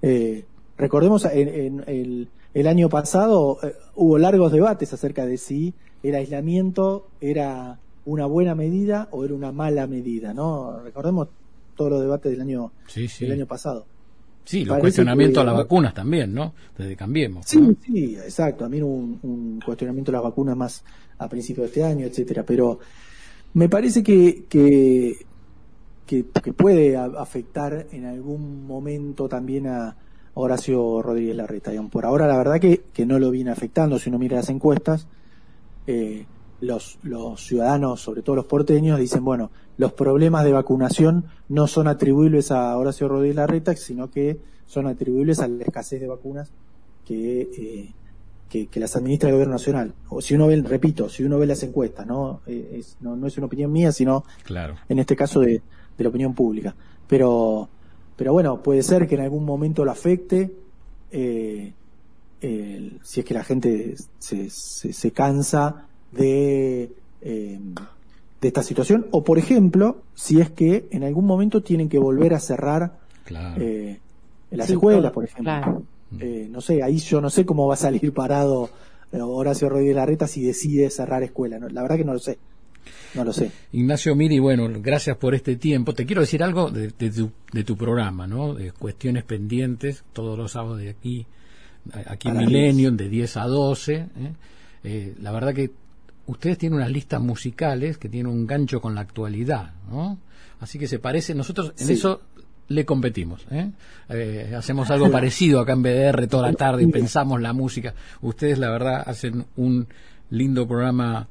Eh, 0.00 0.44
recordemos, 0.78 1.24
en, 1.24 1.82
el, 1.88 2.28
el, 2.54 2.66
año 2.68 2.88
pasado 2.88 3.58
eh, 3.64 3.74
hubo 3.96 4.16
largos 4.16 4.52
debates 4.52 4.92
acerca 4.92 5.26
de 5.26 5.38
si 5.38 5.74
el 6.04 6.14
aislamiento 6.14 7.08
era 7.20 7.80
una 8.04 8.26
buena 8.26 8.54
medida 8.54 9.08
o 9.10 9.24
era 9.24 9.34
una 9.34 9.52
mala 9.52 9.86
medida, 9.86 10.34
¿no? 10.34 10.80
Recordemos 10.80 11.28
todos 11.76 11.92
los 11.92 12.00
debates 12.00 12.32
del 12.32 12.40
año, 12.40 12.72
Del 13.20 13.32
año 13.32 13.46
pasado. 13.46 13.86
Sí, 14.44 14.64
los 14.64 14.78
cuestionamientos 14.78 15.40
a 15.40 15.46
las 15.46 15.56
vacunas 15.56 15.94
también, 15.94 16.34
¿no? 16.34 16.52
Desde 16.76 16.96
Cambiemos. 16.96 17.46
Sí, 17.46 17.76
sí, 17.84 18.16
exacto. 18.16 18.64
A 18.64 18.68
mí 18.68 18.82
un, 18.82 19.18
un 19.22 19.60
cuestionamiento 19.64 20.10
a 20.10 20.14
las 20.14 20.22
vacunas 20.22 20.56
más 20.56 20.84
a 21.18 21.28
principios 21.28 21.64
de 21.64 21.68
este 21.68 21.84
año, 21.84 22.06
etcétera. 22.06 22.44
Pero 22.44 22.80
me 23.54 23.68
parece 23.68 24.02
que, 24.02 24.46
que, 24.48 25.24
que, 26.06 26.24
puede 26.52 26.96
afectar 26.96 27.86
en 27.92 28.04
algún 28.04 28.66
momento 28.66 29.28
también 29.28 29.68
a 29.68 29.96
Horacio 30.34 31.02
Rodríguez 31.02 31.36
Larreta. 31.36 31.70
Por 31.90 32.04
ahora, 32.04 32.26
la 32.26 32.36
verdad 32.36 32.60
que, 32.60 32.82
que 32.92 33.06
no 33.06 33.18
lo 33.18 33.30
viene 33.30 33.50
afectando. 33.50 33.98
Si 33.98 34.08
uno 34.08 34.18
mira 34.18 34.38
las 34.38 34.48
encuestas, 34.48 35.06
eh, 35.86 36.26
los, 36.62 36.98
los 37.02 37.44
ciudadanos, 37.44 38.00
sobre 38.00 38.22
todo 38.22 38.36
los 38.36 38.46
porteños, 38.46 38.98
dicen, 38.98 39.24
bueno, 39.24 39.50
los 39.78 39.92
problemas 39.92 40.44
de 40.44 40.52
vacunación 40.52 41.24
no 41.48 41.66
son 41.66 41.88
atribuibles 41.88 42.52
a 42.52 42.76
Horacio 42.78 43.08
Rodríguez 43.08 43.36
Larreta, 43.36 43.74
sino 43.74 44.10
que 44.10 44.38
son 44.66 44.86
atribuibles 44.86 45.40
a 45.40 45.48
la 45.48 45.64
escasez 45.64 46.00
de 46.00 46.06
vacunas 46.06 46.50
que, 47.04 47.42
eh, 47.42 48.66
que, 48.70 48.80
las 48.80 48.94
administra 48.94 49.28
el 49.28 49.34
gobierno 49.34 49.54
nacional. 49.54 49.92
O 50.08 50.20
si 50.20 50.34
uno 50.36 50.46
ve, 50.46 50.62
repito, 50.62 51.08
si 51.08 51.24
uno 51.24 51.38
ve 51.38 51.46
las 51.46 51.64
encuestas, 51.64 52.06
¿no? 52.06 52.42
Eh, 52.46 52.76
es, 52.78 52.96
no, 53.00 53.26
es 53.26 53.36
una 53.36 53.46
opinión 53.46 53.72
mía, 53.72 53.90
sino 53.90 54.24
claro. 54.44 54.76
en 54.88 55.00
este 55.00 55.16
caso 55.16 55.40
de, 55.40 55.60
la 55.98 56.08
opinión 56.08 56.32
pública. 56.32 56.74
Pero, 57.08 57.68
pero 58.16 58.32
bueno, 58.32 58.62
puede 58.62 58.82
ser 58.82 59.08
que 59.08 59.16
en 59.16 59.22
algún 59.22 59.44
momento 59.44 59.84
lo 59.84 59.90
afecte, 59.90 60.52
eh, 61.10 61.72
si 63.02 63.20
es 63.20 63.26
que 63.26 63.34
la 63.34 63.44
gente 63.44 63.94
se, 64.18 64.48
se, 64.50 65.10
cansa 65.12 65.86
de, 66.12 66.90
eh, 67.22 67.58
de 68.40 68.48
esta 68.48 68.62
situación, 68.62 69.06
o 69.10 69.24
por 69.24 69.38
ejemplo, 69.38 70.02
si 70.14 70.40
es 70.40 70.50
que 70.50 70.86
en 70.90 71.04
algún 71.04 71.26
momento 71.26 71.62
tienen 71.62 71.88
que 71.88 71.98
volver 71.98 72.34
a 72.34 72.40
cerrar 72.40 72.98
las 74.50 74.70
escuelas, 74.70 75.12
por 75.12 75.24
ejemplo. 75.24 75.82
Eh, 76.20 76.48
no 76.50 76.60
sé, 76.60 76.82
ahí 76.82 76.98
yo 76.98 77.20
no 77.20 77.30
sé 77.30 77.46
cómo 77.46 77.66
va 77.66 77.74
a 77.74 77.78
salir 77.78 78.12
parado 78.12 78.68
eh, 79.12 79.20
Horacio 79.20 79.68
Rodríguez 79.68 79.96
Larreta 79.96 80.26
si 80.26 80.42
decide 80.42 80.90
cerrar 80.90 81.22
escuela. 81.22 81.58
La 81.58 81.82
verdad 81.82 81.96
que 81.96 82.04
no 82.04 82.12
lo 82.12 82.18
sé. 82.18 82.38
No 83.14 83.24
lo 83.24 83.32
sé. 83.32 83.50
Ignacio 83.72 84.14
Miri, 84.14 84.38
bueno, 84.38 84.68
gracias 84.80 85.16
por 85.16 85.34
este 85.34 85.56
tiempo. 85.56 85.94
Te 85.94 86.04
quiero 86.04 86.20
decir 86.20 86.42
algo 86.42 86.70
de, 86.70 86.90
tu, 86.90 87.30
de 87.52 87.64
tu, 87.64 87.76
programa, 87.76 88.26
¿no? 88.26 88.54
De 88.54 88.72
cuestiones 88.72 89.24
pendientes, 89.24 90.04
todos 90.12 90.36
los 90.36 90.52
sábados 90.52 90.78
de 90.78 90.90
aquí, 90.90 91.26
aquí 92.06 92.28
en 92.28 92.38
Millennium, 92.38 92.96
de 92.96 93.08
10 93.08 93.36
a 93.36 93.44
12. 93.46 94.06
¿eh? 94.84 95.14
la 95.20 95.30
verdad 95.30 95.54
que 95.54 95.70
ustedes 96.26 96.58
tienen 96.58 96.78
unas 96.78 96.90
listas 96.90 97.20
musicales 97.20 97.98
que 97.98 98.08
tienen 98.08 98.32
un 98.32 98.46
gancho 98.46 98.80
con 98.80 98.94
la 98.94 99.00
actualidad, 99.00 99.72
¿no? 99.90 100.18
Así 100.60 100.78
que 100.78 100.86
se 100.86 100.98
parece, 100.98 101.34
nosotros 101.34 101.72
en 101.78 101.90
eso 101.90 102.20
le 102.68 102.84
competimos. 102.84 103.46
¿eh? 103.50 103.70
Eh, 104.08 104.54
hacemos 104.56 104.90
algo 104.90 105.10
parecido 105.12 105.60
acá 105.60 105.72
en 105.72 105.82
BDR 105.82 106.26
toda 106.28 106.50
la 106.50 106.54
tarde 106.54 106.82
y 106.84 106.86
pensamos 106.86 107.40
la 107.40 107.52
música. 107.52 107.94
Ustedes, 108.20 108.58
la 108.58 108.70
verdad, 108.70 109.02
hacen 109.04 109.46
un 109.56 109.88
lindo 110.30 110.66
programa, 110.66 111.28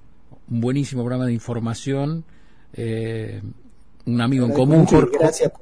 un 0.49 0.61
buenísimo 0.61 1.03
programa 1.03 1.25
de 1.25 1.33
información. 1.33 2.25
Eh, 2.73 3.41
un 4.05 4.21
amigo 4.21 4.45
en 4.45 4.53
común, 4.53 4.85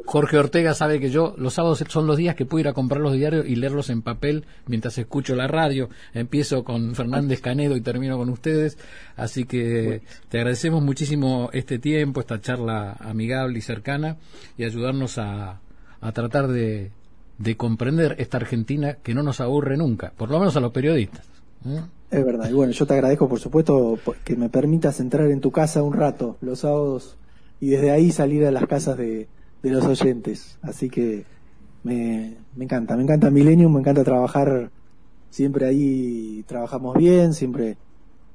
Jorge, 0.05 0.37
Ortega, 0.37 0.73
sabe 0.73 0.99
que 0.99 1.09
yo 1.09 1.33
los 1.37 1.53
sábados 1.53 1.83
son 1.87 2.07
los 2.07 2.17
días 2.17 2.35
que 2.35 2.45
puedo 2.45 2.61
ir 2.61 2.67
a 2.67 2.73
comprar 2.73 3.01
los 3.01 3.13
diarios 3.13 3.45
y 3.45 3.55
leerlos 3.55 3.89
en 3.89 4.01
papel 4.01 4.45
mientras 4.65 4.97
escucho 4.97 5.35
la 5.35 5.47
radio. 5.47 5.89
Empiezo 6.13 6.63
con 6.63 6.95
Fernández 6.95 7.41
Canedo 7.41 7.75
y 7.75 7.81
termino 7.81 8.17
con 8.17 8.29
ustedes. 8.29 8.77
Así 9.15 9.45
que 9.45 10.01
te 10.29 10.37
agradecemos 10.37 10.81
muchísimo 10.81 11.49
este 11.53 11.79
tiempo, 11.79 12.21
esta 12.21 12.39
charla 12.39 12.95
amigable 12.99 13.59
y 13.59 13.61
cercana 13.61 14.17
y 14.57 14.63
ayudarnos 14.63 15.17
a, 15.17 15.59
a 16.01 16.11
tratar 16.11 16.47
de, 16.47 16.91
de 17.37 17.57
comprender 17.57 18.15
esta 18.19 18.37
Argentina 18.37 18.97
que 19.01 19.13
no 19.13 19.23
nos 19.23 19.41
aburre 19.41 19.77
nunca, 19.77 20.13
por 20.15 20.29
lo 20.29 20.39
menos 20.39 20.55
a 20.55 20.59
los 20.59 20.71
periodistas. 20.71 21.25
¿eh? 21.65 21.81
Es 22.11 22.25
verdad, 22.25 22.49
y 22.49 22.53
bueno, 22.53 22.73
yo 22.73 22.85
te 22.85 22.93
agradezco 22.93 23.29
por 23.29 23.39
supuesto 23.39 23.99
que 24.23 24.35
me 24.35 24.49
permitas 24.49 24.99
entrar 24.99 25.29
en 25.29 25.41
tu 25.41 25.51
casa 25.51 25.83
un 25.83 25.93
rato 25.93 26.37
los 26.41 26.59
sábados 26.59 27.17
y 27.59 27.69
desde 27.69 27.91
ahí 27.91 28.11
salir 28.11 28.45
a 28.45 28.51
las 28.51 28.65
casas 28.65 28.97
de, 28.97 29.27
los 29.63 29.85
oyentes. 29.85 30.57
Así 30.61 30.89
que 30.89 31.25
me, 31.83 32.35
me 32.55 32.65
encanta, 32.65 32.95
me 32.95 33.03
encanta 33.03 33.29
Millennium, 33.29 33.73
me 33.73 33.79
encanta 33.79 34.03
trabajar, 34.03 34.71
siempre 35.29 35.65
ahí 35.65 36.43
trabajamos 36.47 36.95
bien, 36.97 37.33
siempre 37.33 37.77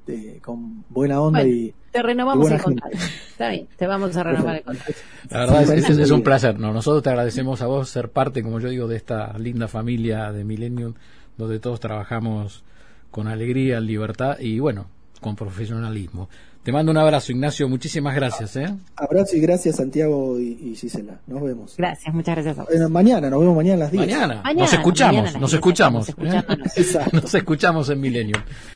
eh, 0.07 0.39
con 0.43 0.85
buena 0.89 1.21
onda 1.21 1.43
y... 1.45 1.75
Te 1.91 2.03
renovamos 2.03 2.51
el 2.51 2.61
contrato. 2.61 2.97
Está 3.31 3.51
bien, 3.51 3.69
te 3.77 3.87
vamos 3.87 4.17
a 4.17 4.23
renovar 4.23 4.57
el 4.57 4.63
contrato. 4.63 4.93
La 5.31 5.39
verdad 5.41 5.63
es, 5.63 5.89
es, 5.89 6.11
un 6.11 6.23
placer. 6.23 6.59
No, 6.59 6.73
nosotros 6.73 7.03
te 7.03 7.11
agradecemos 7.11 7.63
a 7.63 7.67
vos 7.67 7.89
ser 7.89 8.11
parte, 8.11 8.43
como 8.43 8.59
yo 8.61 8.69
digo, 8.69 8.89
de 8.89 8.97
esta 8.97 9.39
linda 9.39 9.69
familia 9.69 10.33
de 10.33 10.45
Millennium, 10.45 10.95
donde 11.39 11.61
todos 11.61 11.81
trabajamos 11.81 12.65
con 13.11 13.29
alegría, 13.29 13.81
libertad 13.81 14.39
y 14.41 14.59
bueno, 14.59 14.89
con 15.21 15.37
profesionalismo. 15.37 16.29
Te 16.65 16.73
mando 16.73 16.91
un 16.93 16.97
abrazo, 16.97 17.31
Ignacio. 17.31 17.69
Muchísimas 17.69 18.15
gracias. 18.15 18.57
¿eh? 18.57 18.75
Abrazo 18.97 19.37
y 19.37 19.41
gracias, 19.41 19.77
Santiago 19.77 20.41
y, 20.41 20.59
y 20.63 20.75
Gisela. 20.75 21.21
Nos 21.27 21.43
vemos. 21.43 21.75
Gracias, 21.77 22.15
muchas 22.15 22.37
gracias. 22.37 22.59
A 22.59 22.65
vos. 22.65 22.91
mañana, 22.91 23.29
nos 23.29 23.41
vemos 23.41 23.55
mañana 23.55 23.75
a 23.75 23.79
las 23.81 23.93
10. 23.93 24.07
Mañana, 24.07 24.43
nos 24.57 24.73
escuchamos, 24.73 25.39
nos 25.39 25.53
escuchamos. 25.53 26.09
Nos 26.09 26.79
escuchamos, 26.79 26.79
¿eh? 26.95 27.11
nos 27.13 27.35
escuchamos 27.35 27.91
en 27.91 28.01
Milenio. 28.01 28.37